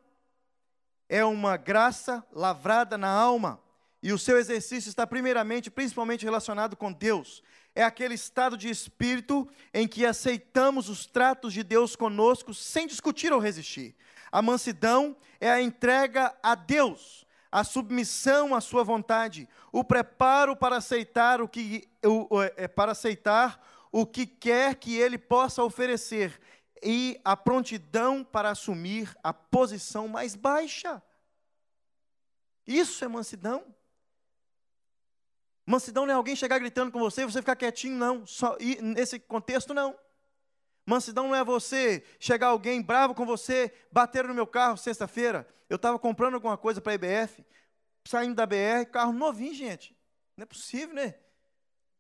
[1.07, 3.61] é uma graça lavrada na alma.
[4.01, 7.41] E o seu exercício está primeiramente, principalmente relacionado com Deus.
[7.73, 13.31] É aquele estado de espírito em que aceitamos os tratos de Deus conosco sem discutir
[13.31, 13.95] ou resistir.
[14.31, 17.22] A mansidão é a entrega a Deus
[17.53, 21.87] a submissão à sua vontade, o preparo para aceitar o que
[22.57, 26.41] é, para aceitar o que quer que ele possa oferecer
[26.81, 30.99] e a prontidão para assumir a posição mais baixa.
[32.65, 33.63] Isso é mansidão.
[35.63, 38.25] Mansidão não é alguém chegar gritando com você e você ficar quietinho, não.
[38.25, 39.95] Só, nesse contexto, não.
[40.85, 45.47] Mansidão não é você chegar alguém bravo com você, bater no meu carro sexta-feira.
[45.69, 47.43] Eu estava comprando alguma coisa para a IBF,
[48.03, 49.95] saindo da BR, carro novinho, gente.
[50.35, 51.15] Não é possível, né?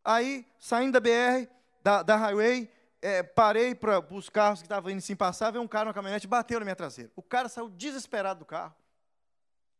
[0.03, 1.49] Aí, saindo da BR,
[1.81, 2.69] da, da highway,
[3.01, 6.27] é, parei para os carros que estavam indo sem passar, veio um cara na caminhonete
[6.27, 7.09] bateu na minha traseira.
[7.15, 8.75] O cara saiu desesperado do carro.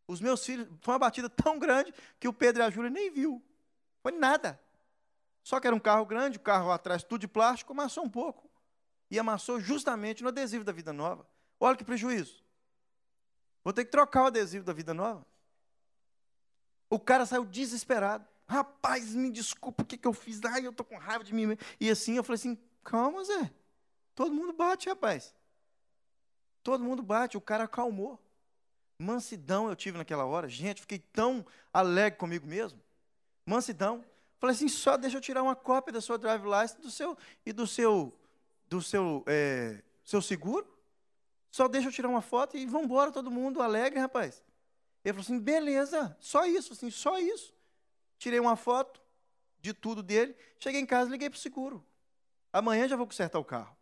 [0.08, 3.12] Os meus filhos, foi uma batida tão grande que o Pedro e a Júlia nem
[3.12, 3.44] viu.
[4.02, 4.58] Foi nada.
[5.42, 8.53] Só que era um carro grande, o carro atrás tudo de plástico, amassou um pouco
[9.14, 11.24] e amassou justamente no adesivo da Vida Nova.
[11.60, 12.44] Olha que prejuízo.
[13.64, 15.24] Vou ter que trocar o adesivo da Vida Nova.
[16.90, 18.28] O cara saiu desesperado.
[18.48, 20.44] Rapaz, me desculpa, o que, que eu fiz?
[20.44, 21.56] Ai, eu estou com raiva de mim.
[21.80, 23.54] E assim, eu falei assim, calma, Zé.
[24.16, 25.36] Todo mundo bate, rapaz.
[26.64, 27.38] Todo mundo bate.
[27.38, 28.20] O cara acalmou.
[28.98, 30.50] Mansidão eu tive naquela hora.
[30.50, 32.82] Gente, fiquei tão alegre comigo mesmo.
[33.46, 34.04] Mansidão.
[34.40, 37.54] Falei assim, só deixa eu tirar uma cópia da sua drive license do seu, e
[37.54, 38.12] do seu
[38.74, 40.68] do seu, é, seu seguro,
[41.52, 44.44] só deixa eu tirar uma foto e vamos embora todo mundo alegre, rapaz.
[45.06, 47.54] Ele falou assim, beleza, só isso, assim, só isso.
[48.18, 49.00] Tirei uma foto
[49.60, 51.86] de tudo dele, cheguei em casa, liguei para o seguro.
[52.52, 53.78] Amanhã já vou consertar o carro.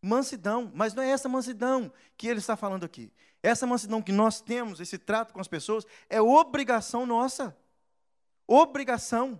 [0.00, 3.12] Mansidão, mas não é essa mansidão que ele está falando aqui.
[3.42, 7.54] Essa mansidão que nós temos, esse trato com as pessoas, é obrigação nossa.
[8.46, 9.38] Obrigação.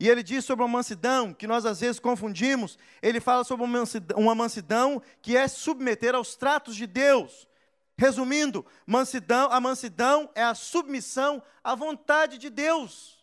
[0.00, 3.78] E ele diz sobre uma mansidão, que nós às vezes confundimos, ele fala sobre uma
[3.78, 7.48] mansidão, uma mansidão que é submeter aos tratos de Deus.
[7.96, 13.18] Resumindo, mansidão, a mansidão é a submissão à vontade de Deus.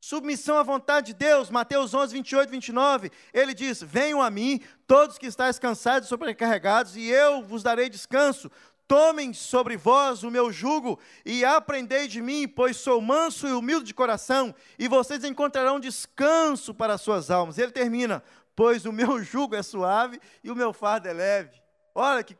[0.00, 5.18] Submissão à vontade de Deus, Mateus 11, 28, 29, ele diz: Venham a mim, todos
[5.18, 8.50] que estáis cansados e sobrecarregados, e eu vos darei descanso.
[8.88, 13.84] Tomem sobre vós o meu jugo e aprendei de mim, pois sou manso e humilde
[13.84, 17.58] de coração, e vocês encontrarão descanso para as suas almas.
[17.58, 18.24] Ele termina:
[18.56, 21.60] pois o meu jugo é suave e o meu fardo é leve.
[21.94, 22.34] Olha que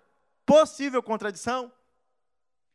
[0.47, 1.71] possível contradição.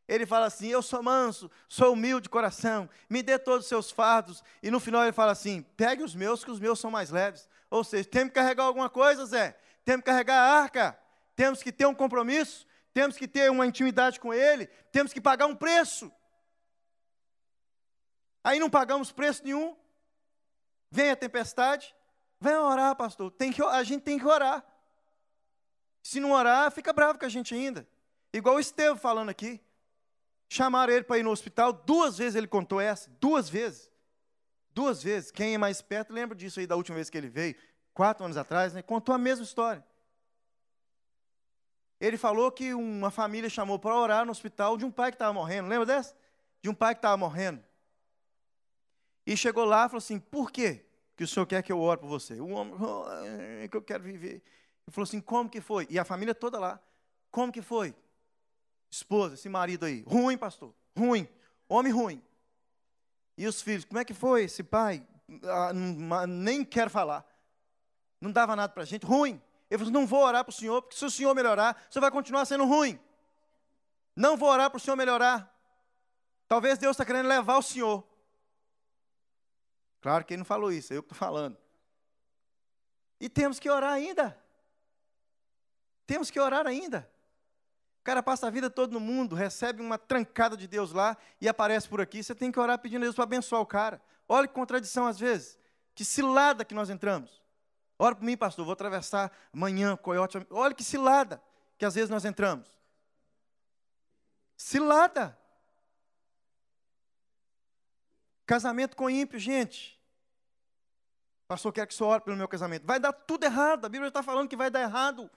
[0.07, 3.89] Ele fala assim: Eu sou manso, sou humilde de coração, me dê todos os seus
[3.89, 4.43] fardos.
[4.61, 7.49] E no final ele fala assim: Pegue os meus, que os meus são mais leves.
[7.71, 9.57] Ou seja, temos que carregar alguma coisa, Zé.
[9.83, 10.99] Temos que carregar a arca.
[11.35, 15.47] Temos que ter um compromisso temos que ter uma intimidade com Ele, temos que pagar
[15.47, 16.11] um preço.
[18.43, 19.75] Aí não pagamos preço nenhum.
[20.91, 21.95] Vem a tempestade,
[22.39, 23.31] vem orar, pastor.
[23.31, 24.63] Tem que, a gente tem que orar.
[26.03, 27.87] Se não orar, fica bravo com a gente ainda.
[28.31, 29.59] Igual o Estevão falando aqui.
[30.49, 33.89] Chamaram ele para ir no hospital, duas vezes ele contou essa, duas vezes.
[34.71, 35.31] Duas vezes.
[35.31, 37.55] Quem é mais perto lembra disso aí da última vez que ele veio,
[37.93, 38.81] quatro anos atrás, né?
[38.83, 39.83] Contou a mesma história.
[41.99, 45.33] Ele falou que uma família chamou para orar no hospital de um pai que estava
[45.33, 45.69] morrendo.
[45.69, 46.15] Lembra dessa?
[46.61, 47.63] De um pai que estava morrendo.
[49.25, 52.01] E chegou lá e falou assim: por quê que o senhor quer que eu ore
[52.01, 52.39] por você?
[52.39, 54.43] O homem, oh, que eu quero viver.
[54.85, 55.87] Ele falou assim: como que foi?
[55.89, 56.79] E a família toda lá.
[57.31, 57.95] Como que foi?
[58.91, 60.03] Esposa, esse marido aí.
[60.05, 60.73] Ruim, pastor.
[60.97, 61.27] Ruim.
[61.67, 62.21] Homem ruim.
[63.37, 65.05] E os filhos, como é que foi esse pai?
[65.43, 65.73] Ah,
[66.27, 67.25] nem quero falar.
[68.21, 69.05] Não dava nada para a gente.
[69.05, 69.41] Ruim.
[69.73, 72.01] Ele falou: assim, não vou orar para o senhor, porque se o senhor melhorar, senhor
[72.01, 72.99] vai continuar sendo ruim.
[74.15, 75.51] Não vou orar para o senhor melhorar.
[76.47, 78.07] Talvez Deus está querendo levar o senhor.
[79.99, 81.57] Claro que ele não falou isso, é eu que estou falando.
[83.19, 84.39] E temos que orar ainda.
[86.05, 87.09] Temos que orar ainda.
[88.01, 91.49] O cara passa a vida toda no mundo, recebe uma trancada de Deus lá e
[91.49, 92.21] aparece por aqui.
[92.21, 93.99] Você tem que orar pedindo a Deus para abençoar o cara.
[94.29, 95.57] Olha que contradição às vezes.
[95.95, 97.42] Que cilada que nós entramos.
[97.97, 100.45] Ora para mim, pastor, vou atravessar amanhã, coiote.
[100.49, 101.41] Olha que cilada
[101.77, 102.67] que às vezes nós entramos.
[104.55, 105.37] Cilada.
[108.45, 109.99] Casamento com ímpio, gente.
[111.47, 112.85] Pastor, quer que só ore pelo meu casamento.
[112.85, 113.85] Vai dar tudo errado.
[113.85, 115.29] A Bíblia está falando que vai dar errado.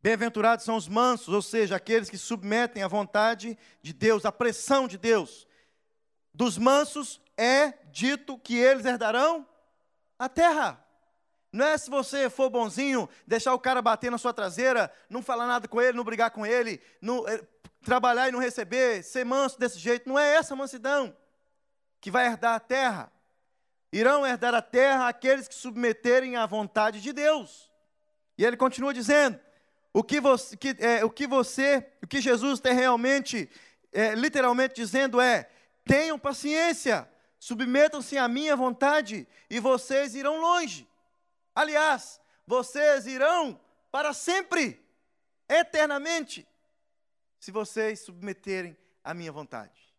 [0.00, 4.86] Bem-aventurados são os mansos, ou seja, aqueles que submetem à vontade de Deus, à pressão
[4.86, 5.46] de Deus.
[6.34, 9.46] Dos mansos é dito que eles herdarão
[10.18, 10.84] a terra.
[11.52, 15.46] Não é se você for bonzinho, deixar o cara bater na sua traseira, não falar
[15.46, 17.40] nada com ele, não brigar com ele, não, é,
[17.84, 20.08] trabalhar e não receber, ser manso desse jeito.
[20.08, 21.16] Não é essa mansidão
[22.00, 23.12] que vai herdar a terra.
[23.92, 27.70] Irão herdar a terra aqueles que submeterem à vontade de Deus.
[28.36, 29.38] E ele continua dizendo:
[29.92, 33.48] o que você, que, é, o que, você o que Jesus tem realmente,
[33.92, 35.48] é, literalmente dizendo é:
[35.84, 37.08] tenham paciência,
[37.44, 40.88] submetam-se à minha vontade e vocês irão longe.
[41.54, 43.60] Aliás, vocês irão
[43.92, 44.82] para sempre,
[45.46, 46.48] eternamente,
[47.38, 49.94] se vocês submeterem à minha vontade.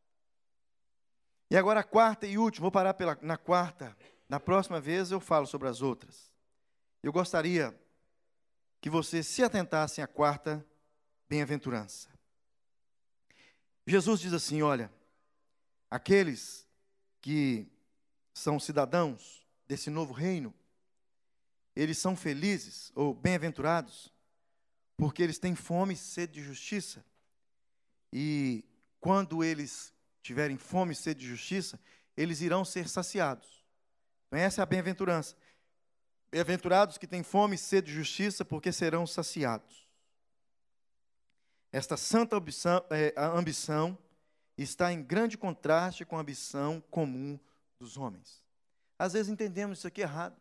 [1.51, 3.95] E agora a quarta e última, vou parar pela, na quarta.
[4.27, 6.34] Na próxima vez eu falo sobre as outras.
[7.03, 7.79] Eu gostaria
[8.81, 10.65] que você se atentasse à quarta
[11.29, 12.10] bem-aventurança.
[13.86, 14.91] Jesus diz assim: olha,
[15.91, 16.64] aqueles
[17.25, 17.67] que
[18.35, 20.53] são cidadãos desse novo reino,
[21.75, 24.13] eles são felizes ou bem-aventurados,
[24.95, 27.03] porque eles têm fome e sede de justiça.
[28.13, 28.63] E
[28.99, 31.79] quando eles tiverem fome e sede de justiça,
[32.15, 33.65] eles irão ser saciados.
[34.27, 35.35] Então, essa é a bem-aventurança.
[36.29, 39.88] Bem-aventurados que têm fome e sede de justiça, porque serão saciados.
[41.71, 43.97] Esta santa ambição, é, ambição
[44.63, 47.39] está em grande contraste com a ambição comum
[47.79, 48.43] dos homens.
[48.97, 50.39] Às vezes entendemos isso aqui errado.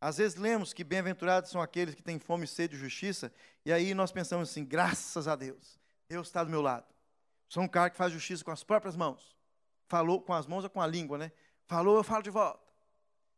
[0.00, 3.30] Às vezes lemos que bem-aventurados são aqueles que têm fome e sede de justiça,
[3.66, 5.78] e aí nós pensamos assim: graças a Deus,
[6.08, 6.86] Deus está do meu lado.
[7.48, 9.36] Sou um cara que faz justiça com as próprias mãos.
[9.88, 11.32] Falou com as mãos ou com a língua, né?
[11.66, 12.60] Falou, eu falo de volta.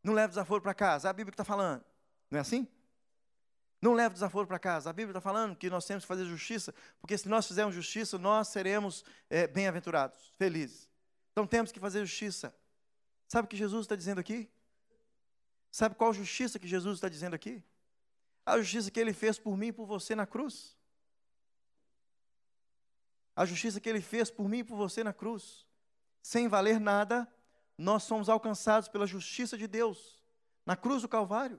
[0.04, 1.08] Não leve desaforo para casa.
[1.08, 1.82] A Bíblia está falando.
[2.30, 2.68] Não é assim?
[3.82, 4.88] Não leve desaforo para casa.
[4.88, 8.16] A Bíblia está falando que nós temos que fazer justiça, porque se nós fizermos justiça,
[8.16, 10.88] nós seremos é, bem-aventurados, felizes.
[11.32, 12.54] Então temos que fazer justiça.
[13.26, 14.48] Sabe o que Jesus está dizendo aqui?
[15.68, 17.60] Sabe qual justiça que Jesus está dizendo aqui?
[18.46, 20.76] A justiça que ele fez por mim e por você na cruz.
[23.34, 25.66] A justiça que ele fez por mim e por você na cruz.
[26.22, 27.26] Sem valer nada,
[27.76, 30.22] nós somos alcançados pela justiça de Deus
[30.64, 31.58] na cruz do Calvário.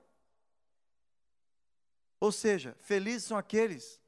[2.23, 3.99] Ou seja, felizes são aqueles,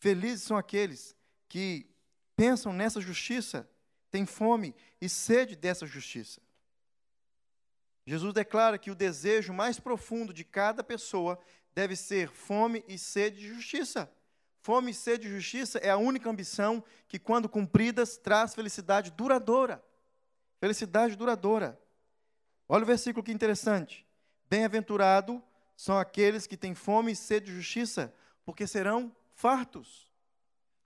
[0.00, 1.14] felizes são aqueles
[1.48, 1.88] que
[2.34, 3.70] pensam nessa justiça,
[4.10, 6.40] têm fome e sede dessa justiça.
[8.04, 11.38] Jesus declara que o desejo mais profundo de cada pessoa
[11.72, 14.12] deve ser fome e sede de justiça.
[14.60, 19.80] Fome e sede de justiça é a única ambição que, quando cumpridas, traz felicidade duradoura.
[20.58, 21.80] Felicidade duradoura.
[22.68, 24.04] Olha o versículo que interessante.
[24.50, 25.40] Bem-aventurado
[25.76, 28.14] são aqueles que têm fome e sede de justiça,
[28.44, 30.08] porque serão fartos.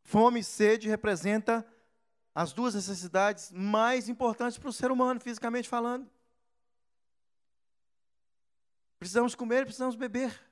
[0.03, 1.67] Fome e sede representa
[2.35, 6.09] as duas necessidades mais importantes para o ser humano, fisicamente falando.
[8.99, 10.49] Precisamos comer, precisamos beber.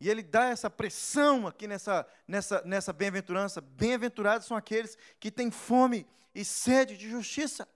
[0.00, 3.60] E ele dá essa pressão aqui nessa, nessa, nessa bem-aventurança.
[3.60, 7.68] Bem-aventurados são aqueles que têm fome e sede de justiça.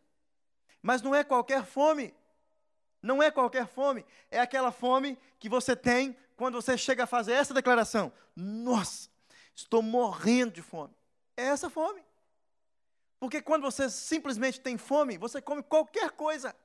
[0.80, 2.14] Mas não é qualquer fome.
[3.04, 4.02] Não é qualquer fome.
[4.30, 9.10] É aquela fome que você tem quando você chega a fazer essa declaração: Nossa,
[9.54, 10.94] estou morrendo de fome.
[11.36, 12.02] É essa fome.
[13.20, 16.56] Porque quando você simplesmente tem fome, você come qualquer coisa.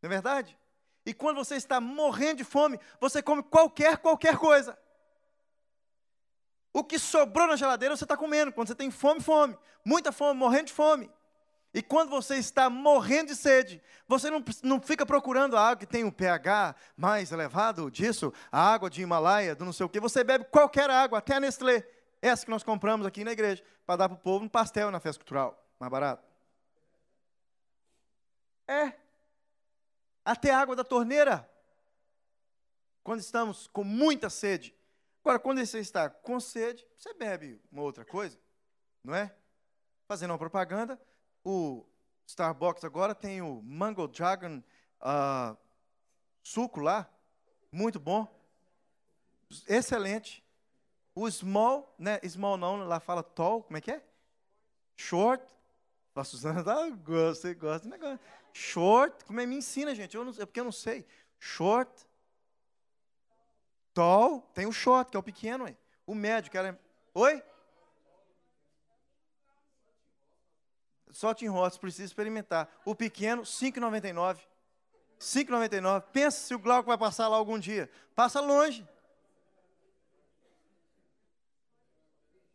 [0.00, 0.58] Não é verdade?
[1.04, 4.78] E quando você está morrendo de fome, você come qualquer, qualquer coisa.
[6.72, 8.50] O que sobrou na geladeira você está comendo.
[8.50, 9.58] Quando você tem fome, fome.
[9.84, 11.10] Muita fome, morrendo de fome.
[11.72, 15.86] E quando você está morrendo de sede, você não, não fica procurando a água que
[15.86, 20.00] tem um pH mais elevado disso, a água de Himalaia, do não sei o que.
[20.00, 21.86] Você bebe qualquer água, até a Nestlé.
[22.22, 24.98] Essa que nós compramos aqui na igreja, para dar para o povo no pastel na
[24.98, 26.26] festa cultural, mais barato.
[28.66, 28.92] É.
[30.24, 31.48] Até a água da torneira.
[33.04, 34.74] Quando estamos com muita sede.
[35.22, 38.38] Agora, quando você está com sede, você bebe uma outra coisa,
[39.04, 39.34] não é?
[40.06, 41.00] Fazendo uma propaganda,
[41.48, 41.82] o
[42.26, 44.62] Starbucks agora tem o Mango Dragon
[45.00, 45.56] uh,
[46.42, 47.08] suco lá,
[47.72, 48.28] muito bom,
[49.66, 50.44] excelente.
[51.14, 52.20] O small, né?
[52.28, 54.04] Small não, lá fala tall, como é que é?
[54.94, 55.42] Short.
[56.14, 58.20] A Suzana tá, gosta, gosta do negócio.
[58.52, 60.14] Short, como é me ensina, gente?
[60.14, 61.06] Eu não, é porque eu não sei.
[61.38, 61.90] Short.
[63.94, 65.76] Tall, tem o short, que é o pequeno, aí.
[66.06, 66.78] O médio, que era.
[67.14, 67.42] Oi?
[71.10, 72.70] Só Tim Ross, precisa experimentar.
[72.84, 74.40] O pequeno, 5,99.
[75.18, 76.02] 5,99.
[76.12, 77.90] Pensa se o Glauco vai passar lá algum dia.
[78.14, 78.86] Passa longe.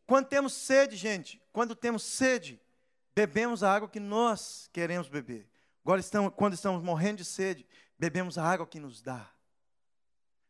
[0.06, 2.62] Quando temos sede, gente, quando temos sede,
[3.16, 5.50] bebemos a água que nós queremos beber.
[5.84, 7.66] Agora, estamos, quando estamos morrendo de sede,
[7.98, 9.30] bebemos a água que nos dá.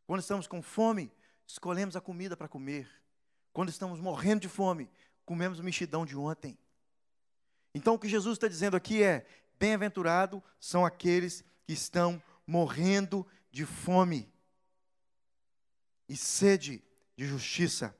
[0.06, 1.12] Quando estamos com fome,
[1.48, 2.90] escolhemos a comida para comer.
[3.52, 4.90] Quando estamos morrendo de fome,
[5.26, 6.58] comemos o mexidão de ontem.
[7.74, 9.26] Então, o que Jesus está dizendo aqui é:
[9.60, 14.32] bem-aventurado são aqueles que estão morrendo de fome
[16.08, 16.84] e sede
[17.16, 17.96] de justiça.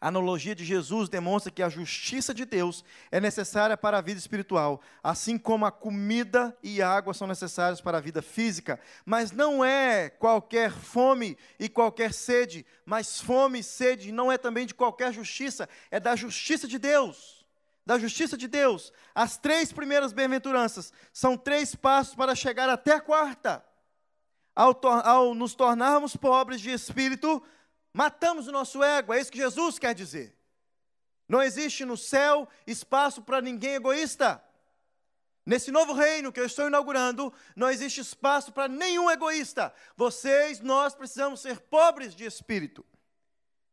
[0.00, 4.18] A analogia de Jesus demonstra que a justiça de Deus é necessária para a vida
[4.18, 8.78] espiritual, assim como a comida e água são necessárias para a vida física.
[9.06, 14.66] Mas não é qualquer fome e qualquer sede, mas fome e sede não é também
[14.66, 17.43] de qualquer justiça, é da justiça de Deus.
[17.86, 18.92] Da justiça de Deus.
[19.14, 23.64] As três primeiras bem-aventuranças são três passos para chegar até a quarta.
[24.54, 27.42] Ao, ao nos tornarmos pobres de espírito,
[27.94, 30.36] Matamos o nosso ego, é isso que Jesus quer dizer.
[31.28, 34.42] Não existe no céu espaço para ninguém egoísta.
[35.46, 39.72] Nesse novo reino que eu estou inaugurando, não existe espaço para nenhum egoísta.
[39.96, 42.84] Vocês, nós precisamos ser pobres de espírito.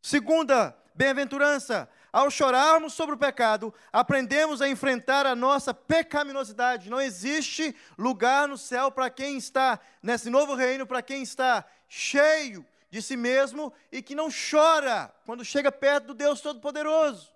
[0.01, 6.89] Segunda bem-aventurança, ao chorarmos sobre o pecado, aprendemos a enfrentar a nossa pecaminosidade.
[6.89, 12.65] Não existe lugar no céu para quem está nesse novo reino, para quem está cheio
[12.89, 17.31] de si mesmo e que não chora quando chega perto do Deus Todo-Poderoso.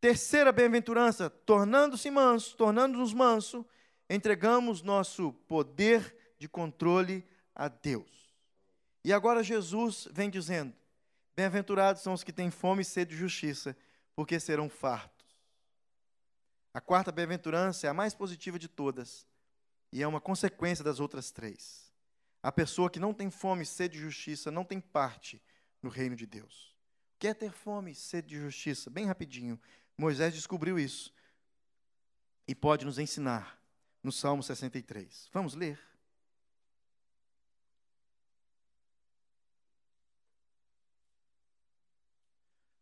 [0.00, 3.66] Terceira bem-aventurança, tornando-se manso, tornando-nos manso,
[4.08, 8.19] entregamos nosso poder de controle a Deus.
[9.04, 10.74] E agora Jesus vem dizendo:
[11.34, 13.76] Bem-aventurados são os que têm fome e sede de justiça,
[14.14, 15.26] porque serão fartos.
[16.72, 19.26] A quarta bem-aventurança é a mais positiva de todas
[19.92, 21.90] e é uma consequência das outras três.
[22.42, 25.42] A pessoa que não tem fome e sede de justiça não tem parte
[25.82, 26.76] no reino de Deus.
[27.18, 28.88] Quer ter fome e sede de justiça?
[28.88, 29.60] Bem rapidinho.
[29.96, 31.12] Moisés descobriu isso
[32.46, 33.60] e pode nos ensinar
[34.02, 35.28] no Salmo 63.
[35.32, 35.78] Vamos ler.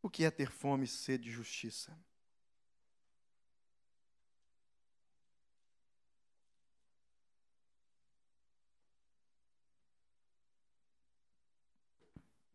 [0.09, 1.95] O que é ter fome e sede de justiça?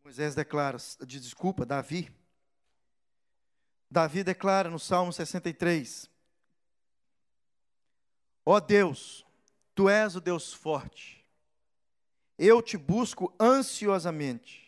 [0.02, 2.12] Moisés declara, de desculpa, Davi.
[3.88, 6.10] Davi declara no Salmo 63:
[8.44, 9.24] Ó oh Deus,
[9.76, 11.24] tu és o Deus forte.
[12.36, 14.63] Eu te busco ansiosamente.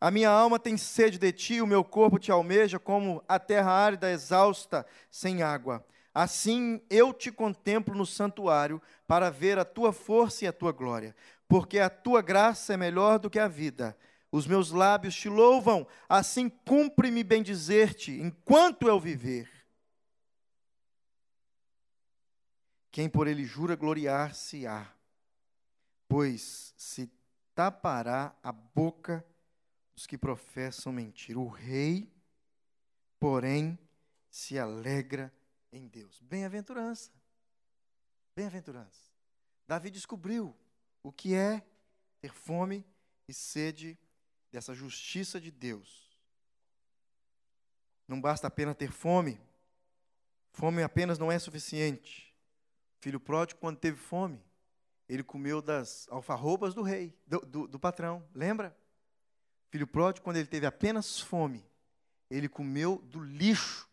[0.00, 3.70] A minha alma tem sede de ti, o meu corpo te almeja como a terra
[3.70, 5.84] árida exausta sem água.
[6.12, 11.14] Assim eu te contemplo no santuário para ver a tua força e a tua glória,
[11.48, 13.96] porque a tua graça é melhor do que a vida
[14.36, 19.48] os meus lábios te louvam, assim cumpre-me bem dizer-te, enquanto eu viver.
[22.90, 24.92] Quem por ele jura gloriar-se-á,
[26.08, 27.08] pois se
[27.54, 29.24] tapará a boca
[29.94, 31.38] dos que professam mentira.
[31.38, 32.12] O rei,
[33.18, 33.78] porém,
[34.30, 35.32] se alegra
[35.72, 36.20] em Deus.
[36.20, 37.10] Bem-aventurança.
[38.34, 39.12] Bem-aventurança.
[39.66, 40.54] Davi descobriu
[41.02, 41.64] o que é
[42.20, 42.84] ter fome
[43.28, 43.98] e sede
[44.50, 46.18] dessa justiça de Deus.
[48.06, 49.40] Não basta apenas ter fome.
[50.52, 52.34] Fome apenas não é suficiente.
[53.00, 54.42] filho pródigo, quando teve fome,
[55.08, 58.74] ele comeu das alfarrobas do rei, do, do, do patrão, lembra?
[59.74, 61.68] Filho pródigo, quando ele teve apenas fome,
[62.30, 63.90] ele comeu do lixo,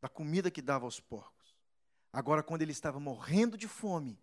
[0.00, 1.56] da comida que dava aos porcos.
[2.12, 4.16] Agora, quando ele estava morrendo de fome,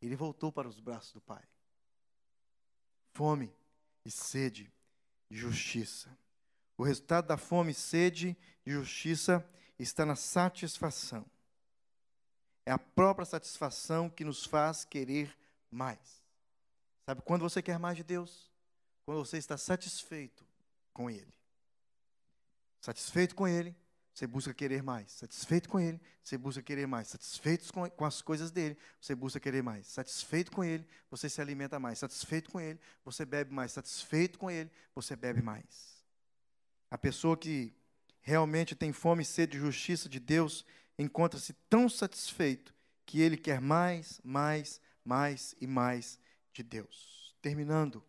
[0.00, 1.42] ele voltou para os braços do Pai.
[3.14, 3.52] Fome
[4.04, 4.72] e sede
[5.28, 6.16] de justiça.
[6.78, 9.44] O resultado da fome, sede e justiça
[9.76, 11.26] está na satisfação.
[12.64, 15.36] É a própria satisfação que nos faz querer
[15.68, 16.22] mais.
[17.04, 18.54] Sabe quando você quer mais de Deus?
[19.06, 20.44] Quando você está satisfeito
[20.92, 21.32] com Ele.
[22.80, 23.74] Satisfeito com Ele,
[24.12, 25.12] você busca querer mais.
[25.12, 27.08] Satisfeito com Ele, você busca querer mais.
[27.08, 29.86] Satisfeito com, com as coisas dele, você busca querer mais.
[29.86, 32.00] Satisfeito com Ele, você se alimenta mais.
[32.00, 33.72] Satisfeito com Ele, você bebe mais.
[33.72, 36.04] Satisfeito com Ele, você bebe mais.
[36.90, 37.72] A pessoa que
[38.20, 40.66] realmente tem fome e sede de justiça de Deus
[40.98, 46.18] encontra-se tão satisfeito que ele quer mais, mais, mais e mais
[46.52, 47.36] de Deus.
[47.40, 48.02] Terminando,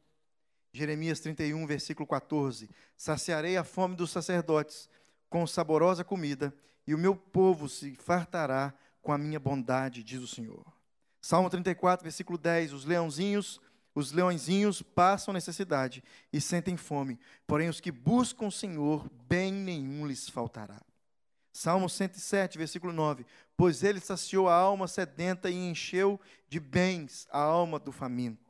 [0.78, 4.90] Jeremias 31, versículo 14: Saciarei a fome dos sacerdotes
[5.30, 6.54] com saborosa comida,
[6.86, 10.66] e o meu povo se fartará com a minha bondade, diz o Senhor.
[11.20, 13.60] Salmo 34, versículo 10: Os leãozinhos
[13.98, 20.06] os leõezinhos passam necessidade e sentem fome, porém os que buscam o Senhor, bem nenhum
[20.06, 20.80] lhes faltará.
[21.52, 23.26] Salmo 107, versículo 9:
[23.58, 28.47] Pois ele saciou a alma sedenta e encheu de bens a alma do faminto.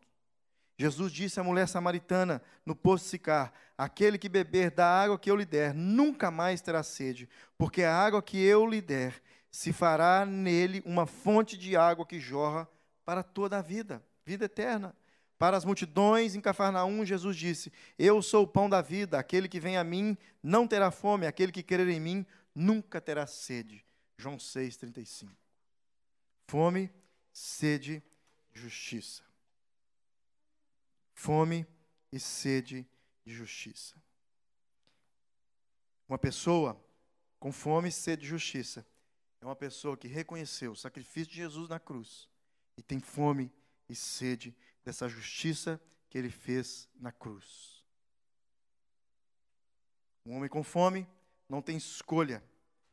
[0.77, 5.29] Jesus disse à mulher samaritana no poço de Sicar: Aquele que beber da água que
[5.29, 9.73] eu lhe der, nunca mais terá sede, porque a água que eu lhe der se
[9.73, 12.69] fará nele uma fonte de água que jorra
[13.03, 14.95] para toda a vida, vida eterna.
[15.39, 19.59] Para as multidões em Cafarnaum, Jesus disse: Eu sou o pão da vida, aquele que
[19.59, 23.83] vem a mim não terá fome, aquele que crer em mim nunca terá sede.
[24.17, 25.29] João 6,35.
[26.47, 26.91] Fome,
[27.31, 28.01] sede,
[28.53, 29.26] justiça.
[31.17, 31.67] Fome
[32.11, 32.87] e sede
[33.25, 33.95] de justiça.
[36.07, 36.81] Uma pessoa
[37.39, 38.85] com fome e sede de justiça
[39.41, 42.29] é uma pessoa que reconheceu o sacrifício de Jesus na cruz
[42.77, 43.51] e tem fome
[43.89, 47.83] e sede de dessa justiça que ele fez na cruz.
[50.25, 51.05] Um homem com fome
[51.49, 52.41] não tem escolha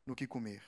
[0.04, 0.60] no que comer.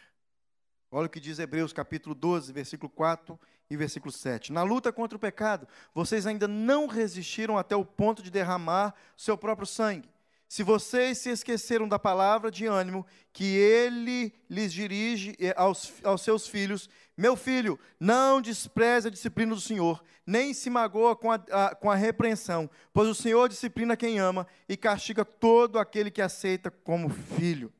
[0.91, 4.53] Olha o que diz Hebreus capítulo 12, versículo 4 e versículo 7.
[4.53, 9.37] Na luta contra o pecado, vocês ainda não resistiram até o ponto de derramar seu
[9.37, 10.09] próprio sangue.
[10.49, 16.23] Se vocês se esqueceram da palavra de ânimo que ele lhes dirige eh, aos, aos
[16.23, 21.41] seus filhos, meu filho, não despreze a disciplina do Senhor, nem se magoa com a,
[21.51, 26.23] a, com a repreensão, pois o Senhor disciplina quem ama e castiga todo aquele que
[26.23, 27.73] aceita como filho.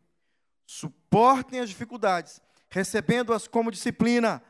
[0.67, 2.41] Suportem as dificuldades,
[2.71, 4.43] recebendo-as como disciplina.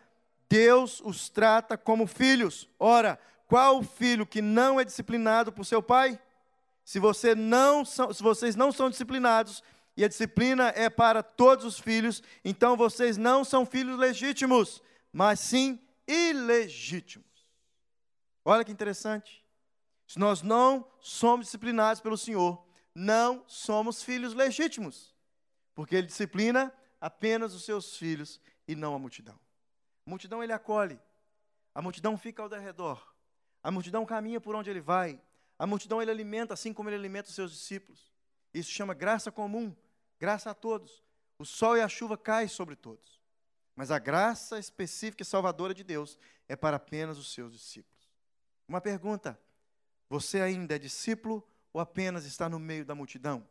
[0.49, 2.69] Deus os trata como filhos.
[2.79, 6.21] Ora, qual filho que não é disciplinado por seu pai?
[6.85, 9.63] Se, você não são, se vocês não são disciplinados,
[9.97, 15.41] e a disciplina é para todos os filhos, então vocês não são filhos legítimos, mas
[15.41, 17.27] sim ilegítimos.
[18.45, 19.45] Olha que interessante.
[20.07, 22.65] Se nós não somos disciplinados pelo Senhor,
[22.95, 25.15] não somos filhos legítimos,
[25.75, 29.39] porque Ele disciplina apenas os seus filhos e não a multidão.
[30.07, 30.99] A multidão Ele acolhe,
[31.75, 33.15] a multidão fica ao redor,
[33.63, 35.21] a multidão caminha por onde Ele vai,
[35.59, 38.13] a multidão ele alimenta assim como ele alimenta os seus discípulos.
[38.53, 39.75] Isso chama graça comum,
[40.19, 41.03] graça a todos.
[41.39, 43.21] O sol e a chuva caem sobre todos.
[43.75, 46.19] Mas a graça específica e salvadora de Deus
[46.49, 48.11] é para apenas os seus discípulos.
[48.69, 49.39] Uma pergunta:
[50.09, 53.47] você ainda é discípulo ou apenas está no meio da multidão?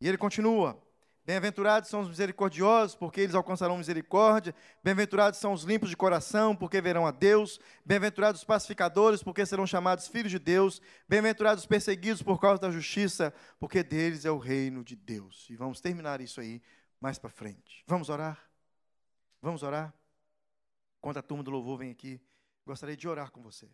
[0.00, 0.80] E ele continua:
[1.26, 4.54] Bem-aventurados são os misericordiosos, porque eles alcançarão misericórdia.
[4.80, 7.58] Bem-aventurados são os limpos de coração, porque verão a Deus.
[7.84, 10.80] Bem-aventurados os pacificadores, porque serão chamados filhos de Deus.
[11.08, 15.48] Bem-aventurados os perseguidos por causa da justiça, porque deles é o reino de Deus.
[15.50, 16.62] E vamos terminar isso aí
[17.00, 17.82] mais para frente.
[17.88, 18.38] Vamos orar?
[19.42, 19.92] Vamos orar?
[21.00, 22.20] Quando a turma do louvor vem aqui,
[22.64, 23.68] gostaria de orar com você.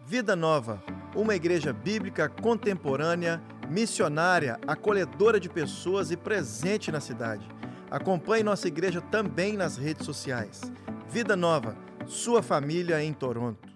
[0.00, 0.82] Vida Nova,
[1.14, 7.48] uma igreja bíblica contemporânea, missionária, acolhedora de pessoas e presente na cidade.
[7.90, 10.60] Acompanhe nossa igreja também nas redes sociais.
[11.08, 11.76] Vida Nova,
[12.06, 13.73] sua família em Toronto.